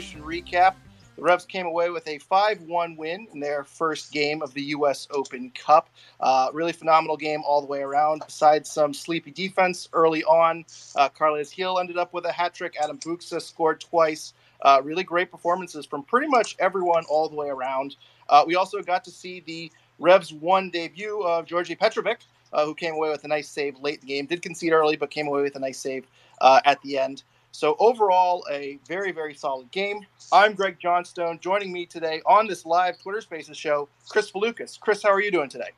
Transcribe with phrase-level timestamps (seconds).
[0.00, 0.76] Of Recap.
[1.16, 4.62] The Revs came away with a 5 1 win in their first game of the
[4.62, 5.06] U.S.
[5.10, 5.90] Open Cup.
[6.18, 8.22] Uh, really phenomenal game all the way around.
[8.24, 10.64] Besides some sleepy defense early on,
[10.96, 12.76] uh, Carles Gil ended up with a hat trick.
[12.82, 14.32] Adam Buksa scored twice.
[14.62, 17.96] Uh, really great performances from pretty much everyone all the way around.
[18.30, 22.20] Uh, we also got to see the Revs 1 debut of Georgi Petrovic,
[22.54, 24.24] uh, who came away with a nice save late in the game.
[24.24, 26.06] Did concede early, but came away with a nice save
[26.40, 27.22] uh, at the end.
[27.52, 30.06] So overall, a very, very solid game.
[30.32, 31.40] I'm Greg Johnstone.
[31.40, 34.78] Joining me today on this live Twitter Spaces show, Kris Valukis.
[34.78, 35.70] Kris, how are you doing today?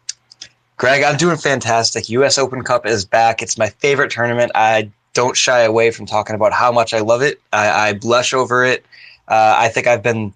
[0.77, 2.09] Greg, I'm doing fantastic.
[2.11, 2.39] U.S.
[2.39, 3.43] Open Cup is back.
[3.43, 4.53] It's my favorite tournament.
[4.55, 7.41] I don't shy away from talking about how much I love it.
[7.53, 8.85] I, I blush over it.
[9.29, 10.35] Uh, I think I've been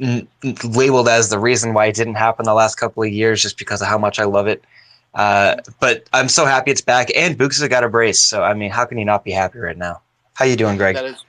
[0.00, 0.28] n-
[0.64, 3.82] labeled as the reason why it didn't happen the last couple of years, just because
[3.82, 4.62] of how much I love it.
[5.14, 8.20] Uh, but I'm so happy it's back, and Buksa has got a brace.
[8.20, 10.00] So I mean, how can you not be happy right now?
[10.40, 10.94] How you doing, Greg?
[10.94, 11.22] That is,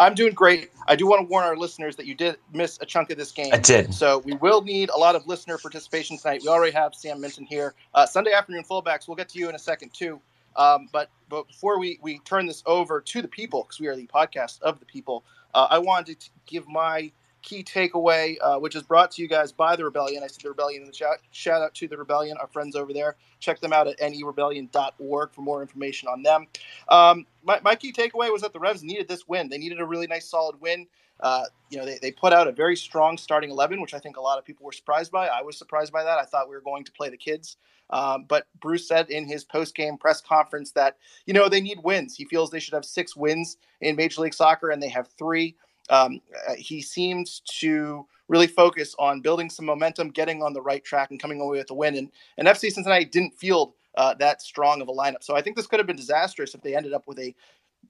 [0.00, 0.72] I'm doing great.
[0.88, 3.30] I do want to warn our listeners that you did miss a chunk of this
[3.30, 3.50] game.
[3.52, 3.94] I did.
[3.94, 6.40] So we will need a lot of listener participation tonight.
[6.42, 7.74] We already have Sam Minton here.
[7.94, 9.06] Uh, Sunday afternoon fullbacks.
[9.06, 10.20] We'll get to you in a second too.
[10.56, 13.94] Um, but but before we we turn this over to the people, because we are
[13.94, 15.22] the podcast of the people,
[15.54, 17.12] uh, I wanted to give my
[17.46, 20.22] key takeaway, uh, which is brought to you guys by the Rebellion.
[20.22, 21.20] I see the Rebellion in the chat.
[21.30, 23.16] Shout out to the Rebellion, our friends over there.
[23.38, 26.48] Check them out at nerebellion.org for more information on them.
[26.88, 29.48] Um, my, my key takeaway was that the Revs needed this win.
[29.48, 30.88] They needed a really nice, solid win.
[31.20, 34.16] Uh, you know, they, they put out a very strong starting 11, which I think
[34.16, 35.28] a lot of people were surprised by.
[35.28, 36.18] I was surprised by that.
[36.18, 37.56] I thought we were going to play the kids.
[37.90, 42.16] Um, but Bruce said in his post-game press conference that, you know, they need wins.
[42.16, 45.56] He feels they should have six wins in Major League Soccer, and they have three.
[45.90, 47.28] Um, uh, he seemed
[47.60, 51.58] to really focus on building some momentum, getting on the right track, and coming away
[51.58, 51.96] with a win.
[51.96, 55.22] And, and FC Cincinnati didn't field uh, that strong of a lineup.
[55.22, 57.34] So I think this could have been disastrous if they ended up with a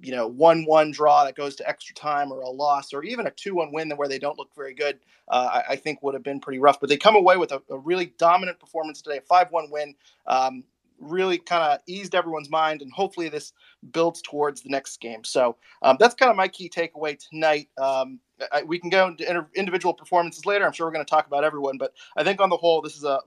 [0.01, 3.31] you know one-one draw that goes to extra time or a loss or even a
[3.31, 4.99] two-one win where they don't look very good.
[5.29, 6.79] Uh, I, I, think would have been pretty rough.
[6.81, 9.95] But they come away with a, a really dominant performance today, a five-one win.
[10.27, 10.65] Um,
[11.01, 13.53] really kind of eased everyone's mind, and hopefully this
[13.93, 15.25] builds towards the next game.
[15.25, 17.69] So um, that's kind of my key takeaway tonight.
[17.79, 18.21] Um,
[18.53, 20.67] I, we can go into inter- individual performances later.
[20.67, 22.97] I'm sure we're going to talk about everyone, but I think on the whole, this
[22.97, 23.21] is a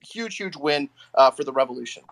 [0.00, 2.02] huge, huge win uh, for the Revolution.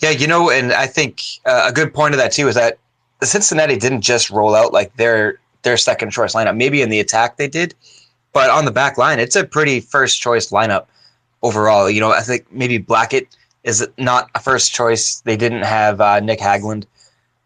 [0.00, 2.78] Yeah, you know, and I think uh, a good point of that too is that
[3.22, 6.56] Cincinnati didn't just roll out like their their second choice lineup.
[6.56, 7.74] Maybe in the attack they did,
[8.32, 10.86] but on the back line, it's a pretty first choice lineup
[11.42, 11.90] overall.
[11.90, 15.20] You know, I think maybe Blackett is not a first choice.
[15.20, 16.86] They didn't have uh, Nick Hagglund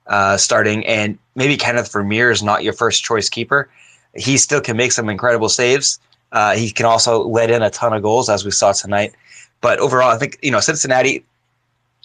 [0.07, 3.69] uh, starting, and maybe Kenneth Vermeer is not your first choice keeper.
[4.15, 5.99] He still can make some incredible saves.
[6.33, 9.15] Uh, he can also let in a ton of goals, as we saw tonight.
[9.61, 11.25] But overall, I think you know Cincinnati.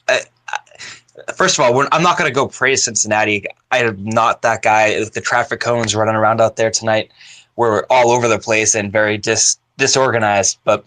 [0.08, 0.20] Uh,
[1.36, 3.46] first of all, I'm not going to go praise Cincinnati.
[3.72, 5.04] I am not that guy.
[5.04, 7.12] The traffic cones running around out there tonight
[7.56, 10.58] were all over the place and very dis disorganized.
[10.64, 10.86] But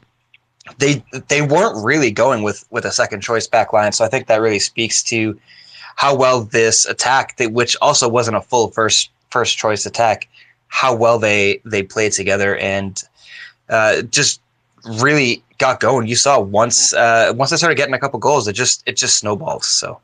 [0.78, 3.92] they they weren't really going with with a second choice back line.
[3.92, 5.38] So I think that really speaks to
[5.96, 10.28] how well this attack, which also wasn't a full first first choice attack,
[10.68, 13.02] how well they they played together and
[13.68, 14.40] uh, just
[14.84, 16.06] really got going.
[16.06, 19.18] You saw once uh, once they started getting a couple goals, it just it just
[19.18, 19.64] snowballed.
[19.64, 20.00] So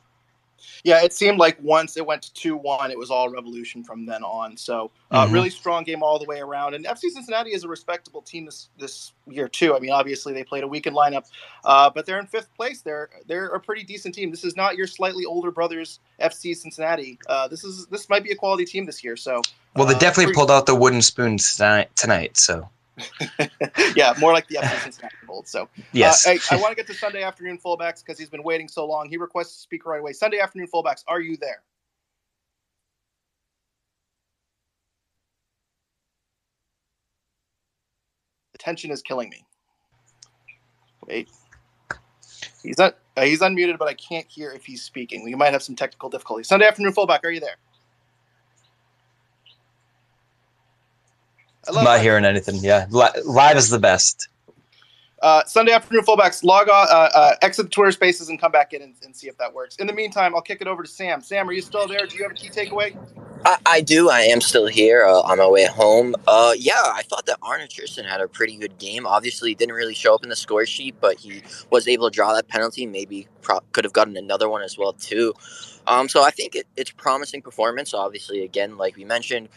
[0.88, 4.06] yeah, it seemed like once it went to two one, it was all revolution from
[4.06, 4.56] then on.
[4.56, 5.34] So uh, mm-hmm.
[5.34, 6.72] really strong game all the way around.
[6.72, 9.76] And FC Cincinnati is a respectable team this this year too.
[9.76, 11.26] I mean, obviously they played a weekend lineup,
[11.62, 12.80] uh, but they're in fifth place.
[12.80, 14.30] They're they're a pretty decent team.
[14.30, 17.18] This is not your slightly older brothers FC Cincinnati.
[17.28, 19.14] Uh, this is this might be a quality team this year.
[19.14, 19.42] So
[19.76, 21.94] well, they uh, definitely pretty- pulled out the wooden spoons tonight.
[21.96, 22.66] tonight so
[23.96, 25.48] yeah, more like the FC Cincinnati Bold.
[25.48, 28.42] So, yes, uh, I, I want to get to Sunday afternoon fullbacks because he's been
[28.42, 29.08] waiting so long.
[29.08, 30.12] He requests to speak right away.
[30.12, 31.62] Sunday afternoon fullbacks, are you there?
[38.52, 39.44] The tension is killing me.
[41.06, 41.28] Wait,
[42.62, 42.98] he's not.
[43.16, 45.24] Uh, he's unmuted, but I can't hear if he's speaking.
[45.24, 46.48] We might have some technical difficulties.
[46.48, 47.56] Sunday afternoon fullback, are you there?
[51.76, 52.56] I'm not hearing anything.
[52.56, 54.28] Yeah, live is the best.
[55.20, 58.72] Uh, Sunday afternoon fullbacks, log on, uh, uh, exit the Twitter Spaces, and come back
[58.72, 59.74] in and, and, see if that works.
[59.76, 61.20] In the meantime, I'll kick it over to Sam.
[61.22, 62.06] Sam, are you still there?
[62.06, 62.96] Do you have a key takeaway?
[63.44, 64.10] I, I do.
[64.10, 66.14] I am still here uh, on my way home.
[66.28, 69.06] Uh, yeah, I thought that Arnor Traustason had a pretty good game.
[69.06, 72.32] Obviously, didn't really show up in the score sheet, but he was able to draw
[72.34, 72.86] that penalty.
[72.86, 75.34] Maybe pro- could have gotten another one as well too.
[75.88, 77.92] Um, so I think it, it's promising performance.
[77.92, 79.48] Obviously, again, like we mentioned,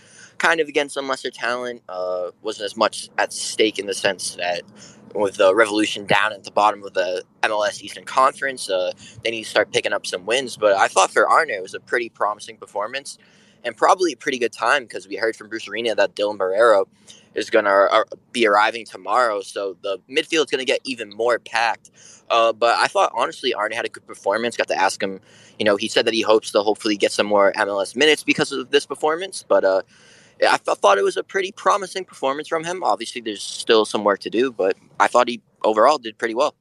[0.41, 1.83] kind of against some lesser talent.
[1.87, 4.63] Uh, wasn't as much at stake in the sense that
[5.13, 8.91] with the Revolution down at the bottom of the MLS Eastern Conference, uh,
[9.23, 10.57] they need to start picking up some wins.
[10.57, 13.19] But I thought for Arnor, it was a pretty promising performance
[13.63, 16.87] and probably a pretty good time because we heard from Bruce Arena that Dylan Borrero
[17.35, 19.41] is going to uh, be arriving tomorrow.
[19.41, 21.91] So the midfield is going to get even more packed.
[22.31, 24.57] Uh, but I thought, honestly, Arnor had a good performance.
[24.57, 25.19] Got to ask him,
[25.59, 28.51] you know, he said that he hopes to hopefully get some more MLS minutes because
[28.51, 29.45] of this performance.
[29.47, 29.81] But uh,
[30.41, 32.83] I thought it was a pretty promising performance from him.
[32.83, 36.55] Obviously, there's still some work to do, but I thought he overall did pretty well.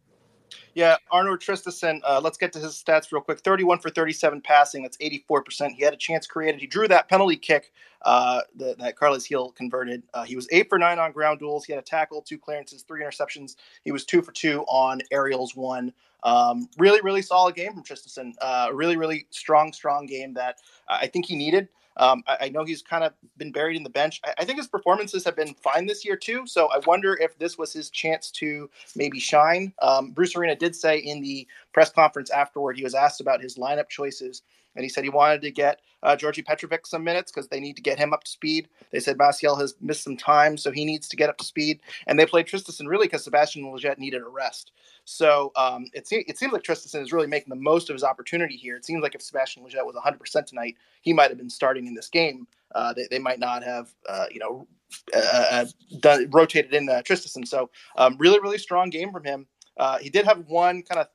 [0.75, 3.41] Yeah, Arnor Traustason, uh, let's get to his stats real quick.
[3.41, 4.83] 31 for 37 passing.
[4.83, 5.73] That's 84%.
[5.73, 6.61] He had a chance created.
[6.61, 7.73] He drew that penalty kick
[8.03, 10.05] uh, that, that Carles Gil converted.
[10.15, 11.65] Uh, he was 8 for 9 on ground duels.
[11.65, 13.57] He had a tackle, two clearances, three interceptions.
[13.85, 15.93] He was 2 for 2 on aerials, one.
[16.23, 18.33] Um, really, really solid game from Traustason.
[18.41, 21.69] Uh, really, really strong, strong game that I think he needed.
[22.01, 24.23] Um, I, I, know he's kind of been buried in the bench.
[24.25, 26.47] I, I, think his performances have been fine this year too.
[26.47, 29.75] So I wonder if this was his chance to maybe shine.
[29.83, 33.59] Um, Bruce Arena did say in the press conference afterward, he was asked about his
[33.59, 34.41] lineup choices,
[34.75, 37.77] and he said he wanted to get uh, Georgi Petrovic some minutes because they need
[37.77, 38.69] to get him up to speed.
[38.91, 41.81] They said Maciel has missed some time, so he needs to get up to speed.
[42.07, 44.73] And they played Traustason really because Sebastian Lletget needed a rest.
[45.05, 48.05] So um, it, se- it seems like Traustason is really making the most of his
[48.05, 48.77] opportunity here.
[48.77, 51.95] It seems like if Sebastian Lletget was 100% tonight, he might have been starting in
[51.95, 52.47] this game.
[52.75, 54.67] Uh, they, they, might not have, uh, you know,
[55.15, 55.65] uh, uh,
[55.99, 57.47] done rotated in uh, Traustason.
[57.47, 59.47] So um, really, really strong game from him.
[59.77, 61.09] Uh, he did have one kind of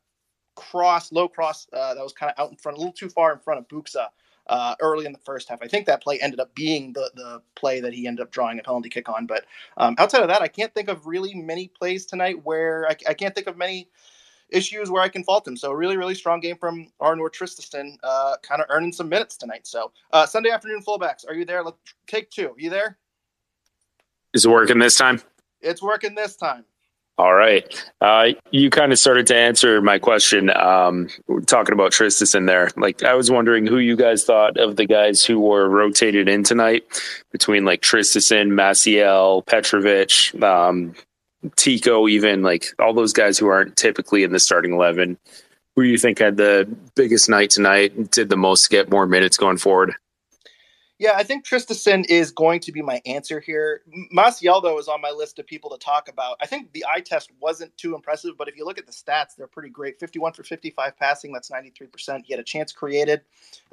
[0.56, 3.40] cross, low cross that was kind of out in front, a little too far in
[3.40, 4.08] front of Buksa
[4.48, 5.60] uh, early in the first half.
[5.62, 8.60] I think that play ended up being the the play that he ended up drawing
[8.60, 9.26] a penalty kick on.
[9.26, 9.46] But
[9.78, 13.14] um, outside of that, I can't think of really many plays tonight where I, I,
[13.14, 13.90] can't think of many
[14.50, 15.58] issues where I can fault him.
[15.58, 19.66] So really, really strong game from Arnor Traustason, uh, kind of earning some minutes tonight.
[19.68, 21.64] So uh, Sunday afternoon fullbacks, are you there?
[21.64, 21.78] Let's
[22.08, 22.50] take two.
[22.50, 22.98] Are you there?
[24.34, 25.22] Is it working this time?
[25.62, 26.66] It's working this time.
[27.18, 27.66] All right.
[28.02, 31.08] Uh, you kind of started to answer my question um,
[31.46, 32.70] talking about Traustason there.
[32.76, 36.44] Like, I was wondering who you guys thought of the guys who were rotated in
[36.44, 36.84] tonight
[37.32, 40.94] between like Traustason, Maciel, Petrovic, um,
[41.56, 45.18] Tico, even like all those guys who aren't typically in the starting 11.
[45.76, 49.38] Who do you think had the biggest night tonight, did the most get more minutes
[49.38, 49.96] going forward?
[50.98, 53.82] Yeah, I think Traustason is going to be my answer here.
[54.16, 56.38] Maciel, though, is on my list of people to talk about.
[56.42, 59.36] I think the eye test wasn't too impressive, but if you look at the stats,
[59.38, 60.00] they're pretty great.
[60.00, 62.24] 51 for 55 passing, that's 93%.
[62.26, 63.22] He had a chance created,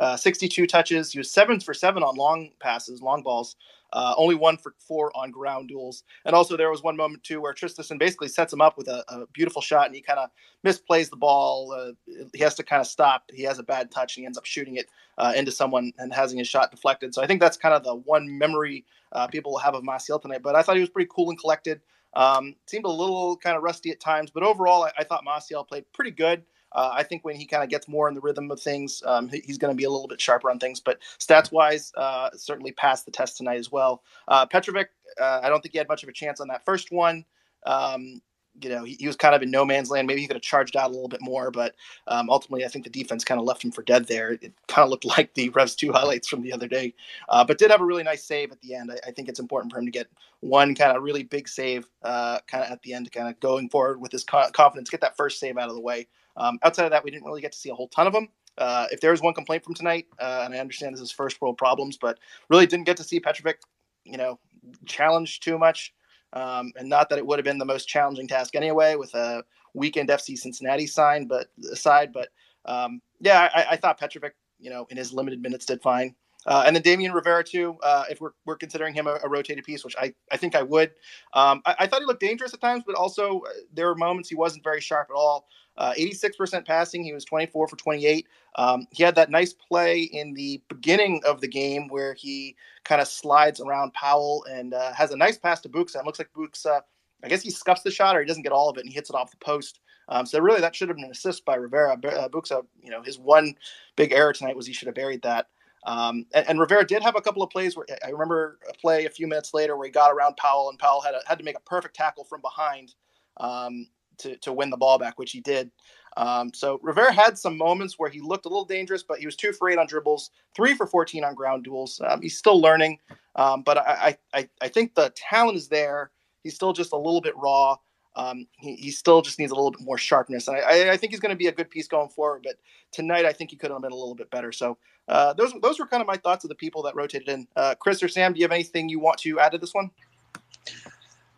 [0.00, 1.12] uh, 62 touches.
[1.12, 3.54] He was seven for seven on long passes, long balls.
[3.92, 6.04] Uh, only one for four on ground duels.
[6.24, 9.04] And also, there was one moment too where Traustason basically sets him up with a,
[9.08, 10.30] a beautiful shot, and he kind of
[10.66, 11.72] misplays the ball.
[11.72, 11.92] Uh,
[12.32, 13.24] he has to kind of stop.
[13.32, 14.86] He has a bad touch, and he ends up shooting it
[15.18, 17.14] uh, into someone and having his shot deflected.
[17.14, 20.20] So I think that's kind of the one memory uh, people will have of Maciel
[20.20, 20.42] tonight.
[20.42, 21.80] But I thought he was pretty cool and collected.
[22.14, 25.66] Um, seemed a little kind of rusty at times, but overall, I, I thought Maciel
[25.66, 26.44] played pretty good.
[26.74, 29.28] Uh, I think when he kind of gets more in the rhythm of things, um,
[29.28, 30.80] he, he's going to be a little bit sharper on things.
[30.80, 34.02] But stats wise, uh, certainly passed the test tonight as well.
[34.28, 34.88] Uh, Petrovic,
[35.20, 37.24] uh, I don't think he had much of a chance on that first one.
[37.64, 38.20] Um,
[38.60, 40.06] you know, he, he, was kind of in no man's land.
[40.06, 41.74] Maybe he could have charged out a little bit more, but
[42.06, 44.32] um, ultimately, I think the defense kind of left him for dead there.
[44.32, 46.94] It kind of looked like the Revs 2 highlights from the other day,
[47.28, 48.90] uh, but did have a really nice save at the end.
[48.92, 50.08] I, I, think it's important for him to get
[50.40, 53.68] one kind of really big save uh, kind of at the end, kind of going
[53.68, 56.08] forward with his co- confidence, get that first save out of the way.
[56.36, 58.28] Um, outside of that, we didn't really get to see a whole ton of them.
[58.58, 61.40] Uh, if there was one complaint from tonight, uh, and I understand this is first
[61.40, 63.60] world problems, but really didn't get to see Petrovic,
[64.04, 64.38] you know,
[64.86, 65.94] challenged too much.
[66.34, 69.44] Um, and not that it would have been the most challenging task anyway, with a
[69.74, 72.28] weekend FC Cincinnati sign, but aside, but
[72.64, 76.14] um, yeah, I, I, thought Petrovic, you know, in his limited minutes did fine.
[76.46, 79.64] Uh, and then Damian Rivera too, uh, if we're, we're considering him a, a, rotated
[79.64, 80.90] piece, which I, I think I would.
[81.34, 84.28] Um, I, I, thought he looked dangerous at times, but also uh, there were moments
[84.28, 85.46] he wasn't very sharp at all.
[85.78, 88.26] Uh, 86% passing, he was 24 for 28.
[88.56, 93.00] Um, he had that nice play in the beginning of the game where he kind
[93.00, 95.96] of slides around Powell and uh, has a nice pass to Buksa.
[95.96, 96.82] It looks like Buksa,
[97.24, 98.94] I guess he scuffs the shot or he doesn't get all of it and he
[98.94, 99.80] hits it off the post.
[100.08, 101.94] Um, so really, that should have been an assist by Rivera.
[101.94, 103.54] Uh, Buksa, you know, his one
[103.96, 105.46] big error tonight was he should have buried that.
[105.84, 109.04] Um, and, and, Rivera did have a couple of plays where I remember a play
[109.04, 111.44] a few minutes later where he got around Powell and Powell had a, had to
[111.44, 112.94] make a perfect tackle from behind
[113.38, 113.88] um,
[114.22, 115.70] to to win the ball back, which he did.
[116.16, 119.36] Um, so Rivera had some moments where he looked a little dangerous, but he was
[119.36, 122.00] two for eight on dribbles, three for 14 on ground duels.
[122.04, 122.98] Um, he's still learning,
[123.36, 126.10] um, but I, I, I think the talent is there.
[126.42, 127.76] He's still just a little bit raw.
[128.14, 130.48] Um, he, he still just needs a little bit more sharpness.
[130.48, 132.42] And I, I think he's going to be a good piece going forward.
[132.44, 132.56] But
[132.90, 134.52] tonight, I think he could have been a little bit better.
[134.52, 134.76] So
[135.08, 137.48] uh, those those were kind of my thoughts of the people that rotated in.
[137.56, 139.90] Uh, Kris or Sam, do you have anything you want to add to this one?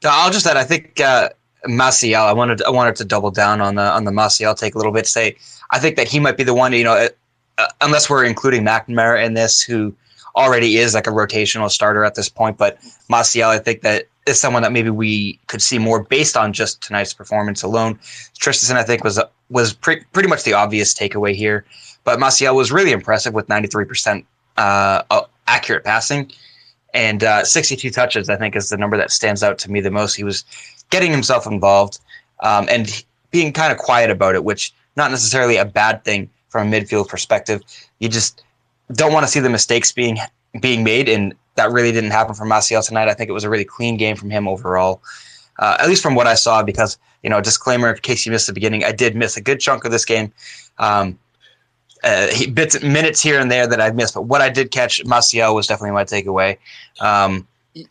[0.04, 0.56] I'll just add.
[0.56, 1.30] I think uh,
[1.66, 2.26] Maciel.
[2.26, 4.92] I wanted I wanted to double down on the on the Maciel take a little
[4.92, 5.06] bit.
[5.06, 5.36] Say
[5.70, 6.72] I think that he might be the one.
[6.72, 7.08] You know, uh,
[7.58, 9.94] uh, unless we're including McNamara in this, who
[10.36, 12.58] already is like a rotational starter at this point.
[12.58, 12.78] But
[13.10, 16.82] Maciel, I think that is someone that maybe we could see more based on just
[16.82, 17.96] tonight's performance alone.
[18.40, 21.64] Traustason, I think, was was pre- pretty much the obvious takeaway here.
[22.04, 24.24] But Maciel was really impressive with 93%
[24.56, 26.30] uh, accurate passing
[26.92, 28.28] and uh, 62 touches.
[28.28, 30.14] I think is the number that stands out to me the most.
[30.14, 30.44] He was
[30.94, 31.98] getting himself involved
[32.38, 36.68] um, and being kind of quiet about it, which not necessarily a bad thing from
[36.68, 37.62] a midfield perspective.
[37.98, 38.44] You just
[38.92, 40.18] don't want to see the mistakes being
[40.60, 43.08] being made, and that really didn't happen for Maciel tonight.
[43.08, 45.02] I think it was a really clean game from him overall,
[45.58, 46.62] uh, at least from what I saw.
[46.62, 49.58] Because you know, disclaimer in case you missed the beginning, I did miss a good
[49.58, 50.32] chunk of this game.
[50.78, 51.18] Um,
[52.04, 55.56] uh, bits minutes here and there that I've missed, but what I did catch, Maciel
[55.56, 56.58] was definitely my takeaway.
[57.00, 57.48] Um,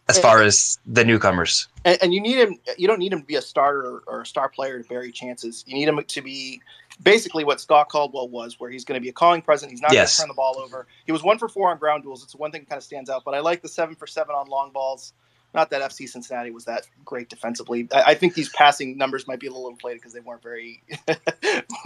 [0.07, 1.67] as far as the newcomers.
[1.85, 2.57] And, and, you need him.
[2.77, 5.63] You don't need him to be a starter or a star player to bury chances.
[5.67, 6.61] You need him to be
[7.01, 9.71] basically what Scott Caldwell was, where he's going to be a calling present.
[9.71, 10.17] He's not yes.
[10.17, 10.87] going to turn the ball over.
[11.05, 12.23] He was one for four on ground duels.
[12.23, 13.23] It's one thing that kind of stands out.
[13.25, 15.13] But I like the seven for seven on long balls.
[15.53, 17.87] Not that FC Cincinnati was that great defensively.
[17.93, 20.81] I, I think these passing numbers might be a little inflated because they weren't very,
[21.07, 21.15] they,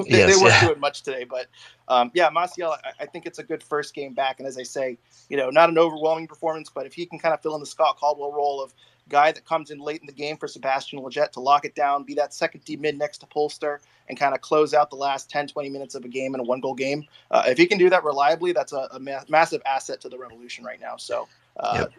[0.06, 0.68] yes, they, weren't yeah.
[0.68, 1.26] doing much today.
[1.26, 1.48] But
[1.88, 4.40] um, yeah, Maciel, I, I, think it's a good first game back.
[4.40, 4.98] And as I say,
[5.30, 7.66] you know, not an overwhelming performance, but if he can kind of fill in the
[7.66, 8.74] Scott Caldwell role of
[9.10, 12.04] guy that comes in late in the game for Sebastian Lletget to lock it down,
[12.04, 15.30] be that second D mid next to Polster, and kind of close out the last
[15.30, 17.06] 10, 20 minutes of a game in a one goal game.
[17.32, 20.18] Uh, if he can do that reliably, that's a, a ma- massive asset to the
[20.18, 20.98] Revolution right now.
[20.98, 21.28] So
[21.76, 21.92] yep.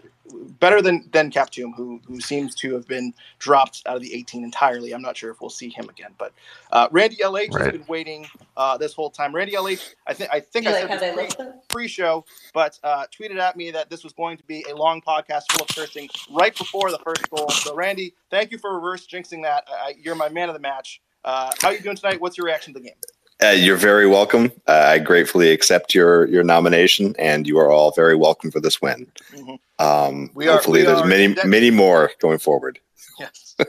[0.60, 4.44] Better than than Kaptoum, who who seems to have been dropped out of the 18
[4.44, 4.92] entirely.
[4.92, 6.34] I'm not sure if we'll see him again, but
[6.70, 7.64] uh, Randy LH right.
[7.64, 9.34] has been waiting uh, this whole time.
[9.34, 13.56] Randy LH, I think I think I said like, pre, pre-show, but uh, tweeted at
[13.56, 16.90] me that this was going to be a long podcast full of cursing right before
[16.90, 17.48] the first goal.
[17.48, 19.66] So Randy, thank you for reverse jinxing that.
[19.98, 21.00] you're my man of the match.
[21.24, 22.20] Uh, how are you doing tonight?
[22.20, 22.96] What's your reaction to the game?
[23.42, 24.50] Uh, you're very welcome.
[24.66, 28.82] Uh, I gratefully accept your your nomination, and you are all very welcome for this
[28.82, 29.06] win.
[29.32, 29.54] Mm-hmm.
[29.84, 32.80] Um, we hopefully, are, there's many many more going forward.
[33.18, 33.56] Yes.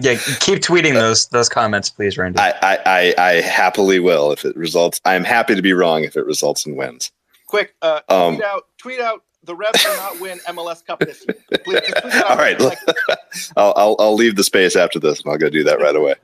[0.00, 2.38] yeah, keep tweeting those those comments, please, Randy.
[2.38, 5.00] I, I, I, happily will if it results.
[5.04, 7.10] I'm happy to be wrong if it results in wins.
[7.46, 11.24] Quick, uh, um, tweet out tweet out the Revs will not win MLS Cup this
[11.26, 11.36] year.
[11.64, 12.60] Please, please All right,
[13.56, 16.14] I'll, I'll I'll leave the space after this, and I'll go do that right away.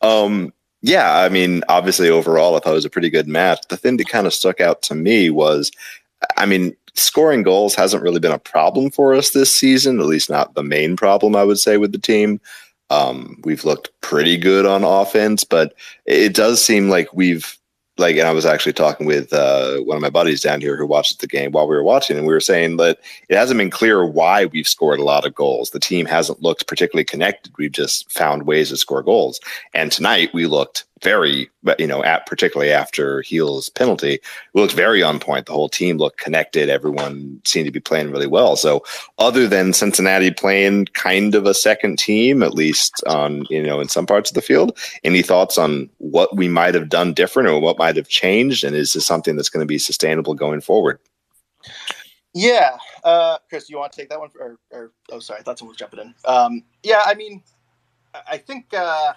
[0.00, 0.52] um,
[0.82, 3.60] yeah, I mean, obviously overall, I thought it was a pretty good match.
[3.68, 5.70] The thing that kind of stuck out to me was,
[6.36, 10.30] I mean, scoring goals hasn't really been a problem for us this season, at least
[10.30, 12.40] not the main problem, I would say, with the team.
[12.90, 17.58] Um, we've looked pretty good on offense, but it does seem like we've
[17.98, 20.86] like, and I was actually talking with uh, one of my buddies down here who
[20.86, 22.98] watches the game while we were watching, and we were saying that
[23.28, 25.70] it hasn't been clear why we've scored a lot of goals.
[25.70, 27.52] The team hasn't looked particularly connected.
[27.56, 29.40] We've just found ways to score goals.
[29.74, 34.18] And tonight we looked very, but you know, at particularly after Gil's penalty,
[34.54, 35.46] looked very on point.
[35.46, 36.70] The whole team looked connected.
[36.70, 38.56] Everyone seemed to be playing really well.
[38.56, 38.82] So,
[39.18, 43.88] other than Cincinnati playing kind of a second team, at least on you know in
[43.88, 47.60] some parts of the field, any thoughts on what we might have done different or
[47.60, 50.98] what might have changed, and is this something that's going to be sustainable going forward?
[52.32, 54.30] Yeah, uh, Kris, you want to take that one?
[54.38, 56.14] Or, or oh, sorry, I thought someone was jumping in.
[56.26, 57.42] Um, yeah, I mean,
[58.26, 58.72] I think.
[58.72, 59.12] Uh,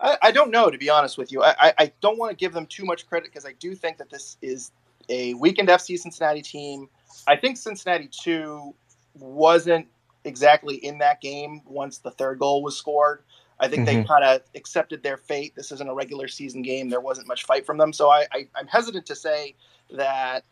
[0.00, 1.42] I, I, don't know, to be honest with you.
[1.42, 4.10] I, I don't want to give them too much credit because I do think that
[4.10, 4.72] this is
[5.08, 6.88] a weekend FC Cincinnati team.
[7.26, 8.74] I think Cincinnati 2
[9.14, 9.86] wasn't
[10.24, 13.22] exactly in that game once the third goal was scored.
[13.58, 14.00] I think mm-hmm.
[14.00, 15.54] they kind of accepted their fate.
[15.56, 16.90] This isn't a regular season game.
[16.90, 17.92] There wasn't much fight from them.
[17.92, 19.54] So I, I, I'm hesitant to say
[19.92, 20.44] that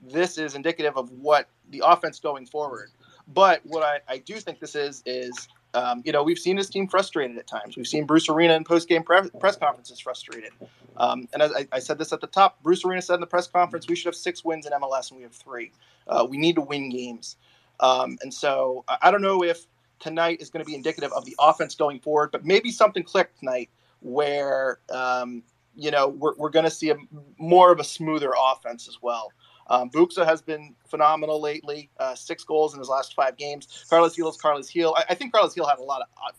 [0.00, 2.90] this is indicative of what the offense going forward.
[3.26, 6.68] But what I, I do think this is, is um, you know, we've seen this
[6.68, 7.76] team frustrated at times.
[7.76, 10.52] We've seen Bruce Arena in post-game pre- press conferences frustrated.
[10.96, 13.26] Um, and as I, I, said this at the top, Bruce Arena said in the
[13.26, 15.72] press conference, we should have six wins in MLS, and we have three.
[16.06, 17.36] Uh, we need to win games.
[17.80, 19.66] Um, and so I don't know if
[19.98, 23.38] tonight is going to be indicative of the offense going forward, but maybe something clicked
[23.38, 25.42] tonight where, um,
[25.74, 26.96] you know, we're, we're going to see a,
[27.38, 29.32] more of a smoother offense as well.
[29.68, 31.90] Um, Buksa has been phenomenal lately.
[31.98, 33.84] Uh, six goals in his last five games.
[33.88, 34.94] Carlos is Carlos Gil.
[34.96, 36.32] I, I, think Carlos Gil had a lot of uh,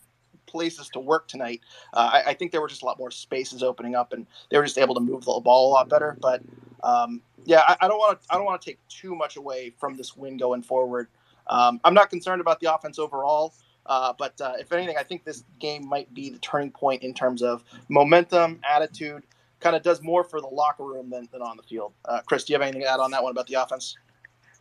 [0.46, 1.60] places to work tonight.
[1.92, 4.58] Uh, I, I, think there were just a lot more spaces opening up, and they
[4.58, 6.16] were just able to move the ball a lot better.
[6.20, 6.42] But
[6.82, 9.72] um, yeah, I, I don't want to I don't want to take too much away
[9.78, 11.08] from this win going forward.
[11.46, 13.54] Um, I'm not concerned about the offense overall.
[13.86, 17.12] Uh, but uh, if anything, I think this game might be the turning point in
[17.12, 19.24] terms of momentum, attitude,
[19.64, 21.92] kind of does more for the locker room than, than on the field.
[22.04, 23.96] Uh, Kris, do you have anything to add on that one about the offense?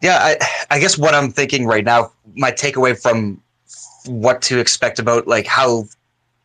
[0.01, 0.37] Yeah, I,
[0.71, 3.41] I guess what I'm thinking right now, my takeaway from
[4.05, 5.85] what to expect about like how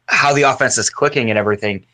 [0.08, 1.84] how the offense is clicking and everything.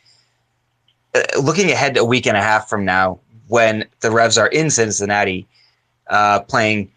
[1.14, 3.18] Uh, looking ahead a week and a half from now,
[3.49, 5.47] when the Revs are in Cincinnati,
[6.09, 6.90] uh, playing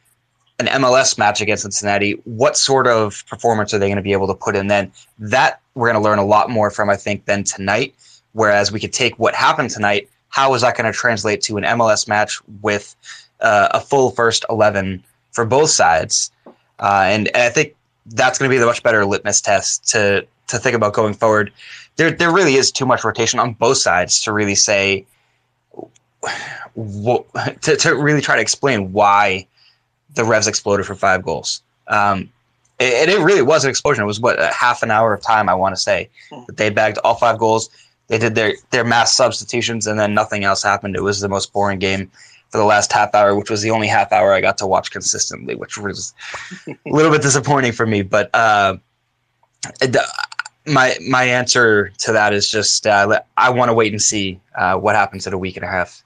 [0.60, 4.28] an MLS match against Cincinnati, what sort of performance are they going to be able
[4.28, 4.92] to put in then?
[5.20, 7.96] That we're going to learn a lot more from, I think, than tonight.
[8.34, 11.64] Whereas we could take what happened tonight, how is that going to translate to an
[11.64, 12.96] MLS match with
[13.40, 16.32] uh, a full first 11 for both sides?
[16.80, 17.76] Uh, and, and I think
[18.08, 21.52] that's going to be the much better litmus test to to think about going forward.
[21.98, 25.06] There, there really is too much rotation on both sides to really say,
[26.76, 29.48] to, to really try to explain why
[30.16, 31.62] the Revs exploded for five goals.
[31.88, 32.30] Um,
[32.80, 34.04] and it, really was an explosion.
[34.04, 36.44] It was what a half an hour of time, I want to say, hmm.
[36.48, 37.70] that they bagged all five goals.
[38.08, 40.96] They did their their mass substitutions, and then nothing else happened.
[40.96, 42.12] It was the most boring game
[42.50, 44.92] for the last half hour, which was the only half hour I got to watch
[44.92, 46.14] consistently, which was
[46.68, 48.04] a little bit disappointing for me.
[48.04, 48.78] But uh,
[50.66, 54.76] my my answer to that is just uh, I want to wait and see uh,
[54.78, 56.02] what happens in a week and a half.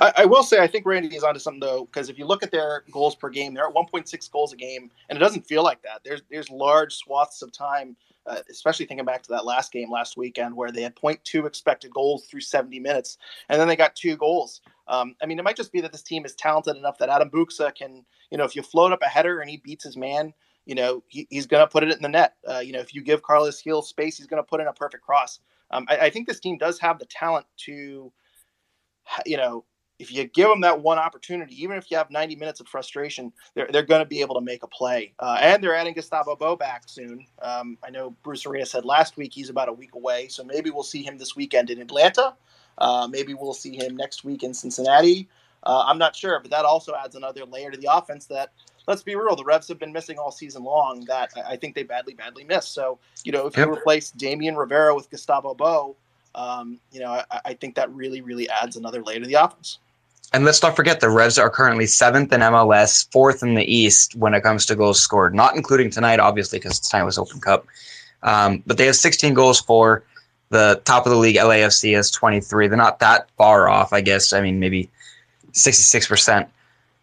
[0.00, 2.42] I, I, will say I think Randy is onto something though, because if you look
[2.42, 5.62] at their goals per game, they're at 1.6 goals a game, and it doesn't feel
[5.62, 6.00] like that.
[6.04, 7.94] There's there's large swaths of time,
[8.26, 11.92] uh, especially thinking back to that last game last weekend where they had 0.2 expected
[11.92, 13.18] goals through 70 minutes,
[13.48, 14.62] and then they got two goals.
[14.88, 17.28] Um, I mean, it might just be that this team is talented enough that Adam
[17.28, 20.32] Buksa can, you know, if you float up a header and he beats his man,
[20.64, 22.34] you know, he, he's going to put it in the net.
[22.48, 24.72] Uh, you know, if you give Carlos Gil space, he's going to put in a
[24.72, 25.40] perfect cross.
[25.70, 28.12] Um, I, I think this team does have the talent to
[29.24, 29.64] you know,
[29.98, 33.32] if you give them that one opportunity, even if you have 90 minutes of frustration,
[33.54, 35.14] they're, they're going to be able to make a play.
[35.18, 37.24] Uh, and they're adding Gustavo Bou back soon.
[37.40, 40.70] Um, I know Bruce Arena said last week he's about a week away, so maybe
[40.70, 42.34] we'll see him this weekend in Atlanta.
[42.78, 45.28] Uh, maybe we'll see him next week in Cincinnati.
[45.62, 48.52] Uh, I'm not sure, but that also adds another layer to the offense that,
[48.86, 51.82] let's be real, the Revs have been missing all season long that I think they
[51.82, 52.74] badly, badly missed.
[52.74, 53.66] So, you know, if yep.
[53.66, 55.96] you replace Damian Rivera with Gustavo Bou,
[56.36, 59.78] um, you know, I, I, think that really, really adds another layer to the offense.
[60.32, 64.14] And let's not forget the Revs are currently seventh in MLS, fourth in the East
[64.16, 67.66] when it comes to goals scored, not including tonight, obviously, because tonight was Open Cup.
[68.22, 70.04] Um, but they have 16 goals for
[70.50, 71.36] the top of the league.
[71.36, 72.68] LAFC has 23.
[72.68, 74.32] They're not that far off, I guess.
[74.32, 74.90] I mean, maybe
[75.52, 76.48] 66%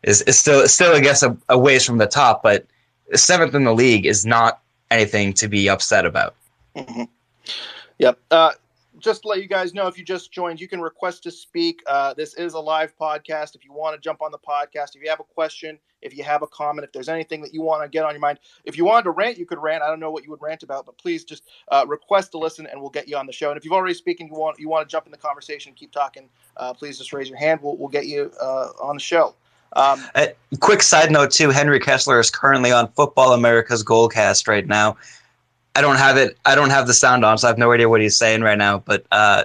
[0.03, 2.67] is, is still, still, I guess, a, a ways from the top, but
[3.13, 4.59] seventh in the league is not
[4.91, 6.35] anything to be upset about.
[6.75, 7.03] Mm-hmm.
[7.99, 8.19] Yep.
[8.29, 8.51] Uh,
[9.03, 11.83] just to let you guys know, if you just joined, you can request to speak.
[11.85, 13.55] Uh, this is a live podcast.
[13.55, 16.23] If you want to jump on the podcast, if you have a question, if you
[16.23, 18.77] have a comment, if there's anything that you want to get on your mind, if
[18.77, 19.83] you wanted to rant, you could rant.
[19.83, 22.65] I don't know what you would rant about, but please just uh, request to listen,
[22.65, 23.49] and we'll get you on the show.
[23.49, 25.91] And if you've already speaking, you want you want to jump in the conversation, keep
[25.91, 26.29] talking.
[26.55, 27.59] Uh, please just raise your hand.
[27.61, 29.35] We'll we'll get you uh, on the show.
[29.75, 30.27] Um, uh,
[30.59, 34.97] quick side note too: Henry Kessler is currently on Football America's Goalcast right now.
[35.75, 36.37] I don't have it.
[36.45, 38.57] I don't have the sound on, so I have no idea what he's saying right
[38.57, 38.79] now.
[38.79, 39.43] But uh,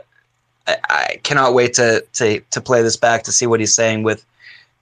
[0.66, 4.02] I, I, cannot wait to, to to play this back to see what he's saying
[4.02, 4.24] with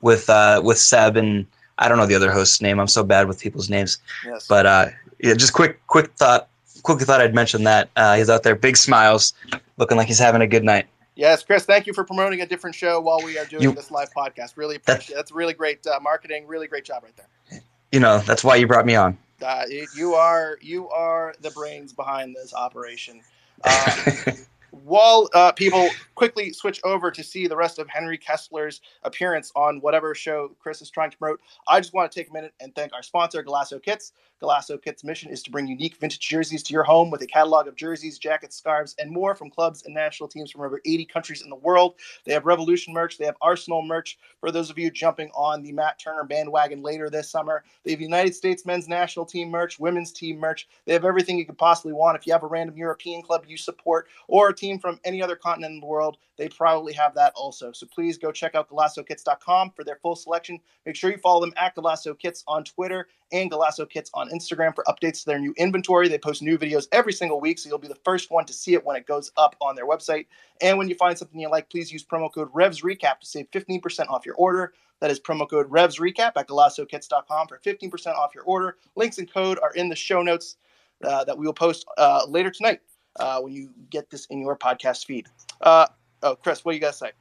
[0.00, 1.46] with uh, with Seb and
[1.78, 2.80] I don't know the other host's name.
[2.80, 3.98] I'm so bad with people's names.
[4.24, 4.46] Yes.
[4.46, 4.86] But uh,
[5.20, 6.48] yeah, just quick quick thought.
[6.82, 9.34] Quickly thought I'd mention that uh, he's out there, big smiles,
[9.76, 10.86] looking like he's having a good night.
[11.16, 13.90] Yes, Kris, thank you for promoting a different show while we are doing you, this
[13.90, 14.56] live podcast.
[14.56, 15.16] Really appreciate it.
[15.16, 16.46] That's really great uh, marketing.
[16.46, 17.60] Really great job right there.
[17.90, 19.18] You know, that's why you brought me on.
[19.42, 23.22] Uh, you are you are the brains behind this operation.
[23.64, 29.52] Um, while uh, people quickly switch over to see the rest of Henry Kessler's appearance
[29.54, 32.54] on whatever show Kris is trying to promote, I just want to take a minute
[32.60, 34.12] and thank our sponsor, Golaco Kits.
[34.42, 37.66] Golaco Kits' mission is to bring unique vintage jerseys to your home with a catalog
[37.66, 41.42] of jerseys, jackets, scarves, and more from clubs and national teams from over 80 countries
[41.42, 41.94] in the world.
[42.24, 44.18] They have Revolution merch, they have Arsenal merch.
[44.40, 48.00] For those of you jumping on the Matt Turner bandwagon later this summer, they have
[48.00, 50.68] United States men's national team merch, women's team merch.
[50.84, 52.18] They have everything you could possibly want.
[52.18, 55.74] If you have a random European club you support or team from any other continent
[55.74, 57.72] in the world, they probably have that also.
[57.72, 60.58] So please go check out GolacoKits.com for their full selection.
[60.84, 64.74] Make sure you follow them at Golaco Kits on Twitter and Golaco Kits on Instagram
[64.74, 66.08] for updates to their new inventory.
[66.08, 68.74] They post new videos every single week, so you'll be the first one to see
[68.74, 70.26] it when it goes up on their website.
[70.60, 74.08] And when you find something you like, please use promo code REVSRECAP to save 15%
[74.08, 74.74] off your order.
[75.00, 78.78] That is promo code REVSRECAP at GolacoKits.com for 15% off your order.
[78.96, 80.56] Links and code are in the show notes.
[81.04, 82.80] uh, that we will post uh, later tonight
[83.18, 85.26] uh, when you get this in your podcast feed.
[85.60, 85.86] Uh,
[86.22, 87.12] oh, Kris, what do you guys say?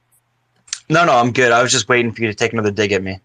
[0.88, 1.52] No, no, I'm good.
[1.52, 3.20] I was just waiting for you to take another dig at me.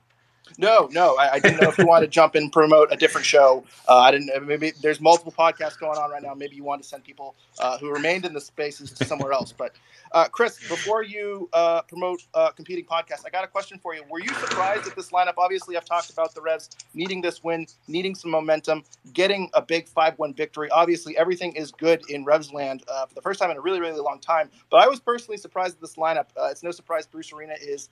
[0.57, 2.95] No, no, I, I didn't know if you wanted to jump in and promote a
[2.97, 3.63] different show.
[3.87, 4.45] Uh, I didn't.
[4.45, 6.33] Maybe there's multiple podcasts going on right now.
[6.33, 9.51] Maybe you want to send people uh, who remained in the spaces to somewhere else.
[9.51, 9.75] But
[10.11, 14.03] uh, Kris, before you uh, promote uh, competing podcasts, I got a question for you.
[14.09, 15.33] Were you surprised at this lineup?
[15.37, 18.83] Obviously, I've talked about the Revs needing this win, needing some momentum,
[19.13, 20.69] getting a big five-one victory.
[20.71, 23.79] Obviously, everything is good in Revs land uh, for the first time in a really,
[23.79, 24.49] really long time.
[24.69, 26.27] But I was personally surprised at this lineup.
[26.37, 27.89] it's no surprise Bruce Arena is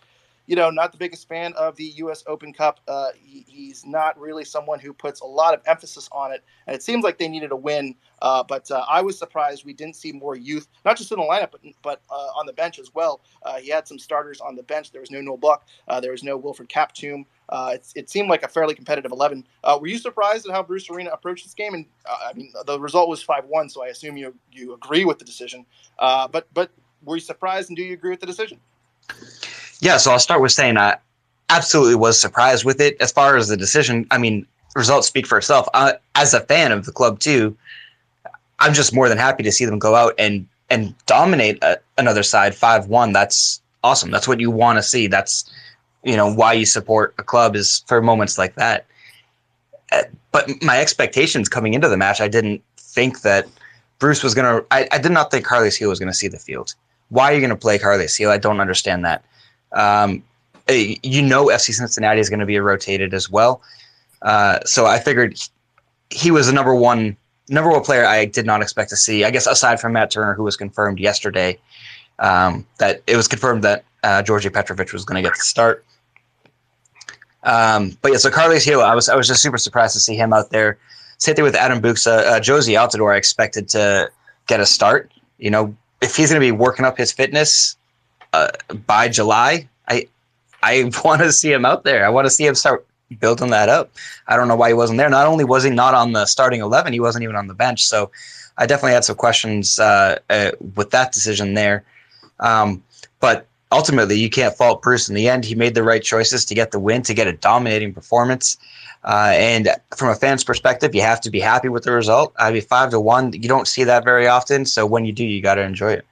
[0.49, 2.23] you know, not the biggest fan of the U.S.
[2.25, 2.79] Open Cup.
[2.87, 6.75] Uh, he, he's not really someone who puts a lot of emphasis on it, and
[6.75, 7.93] it seems like they needed a win.
[8.23, 11.23] Uh, but uh, I was surprised we didn't see more youth, not just in the
[11.23, 13.21] lineup, but but uh, on the bench as well.
[13.43, 14.91] Uh, he had some starters on the bench.
[14.91, 15.67] There was no Noel Buck.
[15.87, 17.25] Uh, there was no Wilfrid Kaptoum.
[17.51, 19.45] It, it, seemed like a fairly competitive 11.
[19.79, 21.75] were you surprised at how Bruce Arena approached this game?
[21.75, 25.25] And I mean, the result was 5-1, so I assume you you agree with the
[25.25, 25.67] decision.
[25.99, 26.71] but but
[27.03, 28.59] were you surprised, and do you agree with the decision?
[29.79, 30.97] Yeah, so I'll start with saying I
[31.49, 32.97] absolutely was surprised with it.
[33.01, 35.67] As far as the decision, I mean, results speak for itself.
[35.73, 37.55] Uh, as a fan of the club too,
[38.59, 42.23] I'm just more than happy to see them go out and and dominate a, another
[42.23, 43.13] side five one.
[43.13, 44.11] That's awesome.
[44.11, 45.07] That's what you want to see.
[45.07, 45.49] That's
[46.03, 48.85] you know why you support a club is for moments like that.
[49.91, 53.47] Uh, but my expectations coming into the match, I didn't think that
[53.97, 54.63] Bruce was gonna.
[54.71, 56.75] I, I did not think Carles Gil was gonna see the field.
[57.09, 58.29] Why are you gonna play Carles Gil?
[58.29, 59.23] I don't understand that.
[59.71, 60.23] Um,
[60.67, 63.61] you know, FC Cincinnati is going to be rotated as well.
[64.21, 65.39] Uh, so I figured
[66.09, 67.15] he was the number one
[67.47, 69.23] number one player I did not expect to see.
[69.23, 71.57] I guess aside from Matt Turner, who was confirmed yesterday,
[72.19, 75.83] um, that it was confirmed that uh, Georgi Petrovic was going to get the start.
[77.43, 80.15] Um, but yeah, so Carles Gil, I was I was just super surprised to see
[80.15, 80.77] him out there.
[81.17, 83.13] Same thing with Adam Buksa, uh, Jozy Altidore.
[83.13, 84.09] I expected to
[84.47, 85.11] get a start.
[85.37, 87.77] You know, if he's going to be working up his fitness,
[88.33, 88.49] uh,
[88.85, 90.07] by July, I
[90.63, 92.05] I want to see him out there.
[92.05, 92.85] I want to see him start
[93.19, 93.91] building that up.
[94.27, 95.09] I don't know why he wasn't there.
[95.09, 97.85] Not only was he not on the starting eleven, he wasn't even on the bench.
[97.85, 98.11] So
[98.57, 101.83] I definitely had some questions uh, uh, with that decision there.
[102.39, 102.83] Um,
[103.19, 105.09] but ultimately, you can't fault Bruce.
[105.09, 107.33] In the end, he made the right choices to get the win, to get a
[107.33, 108.57] dominating performance.
[109.03, 112.33] Uh, and from a fan's perspective, you have to be happy with the result.
[112.37, 114.65] I mean, five to one, you don't see that very often.
[114.65, 116.05] So when you do, you got to enjoy it.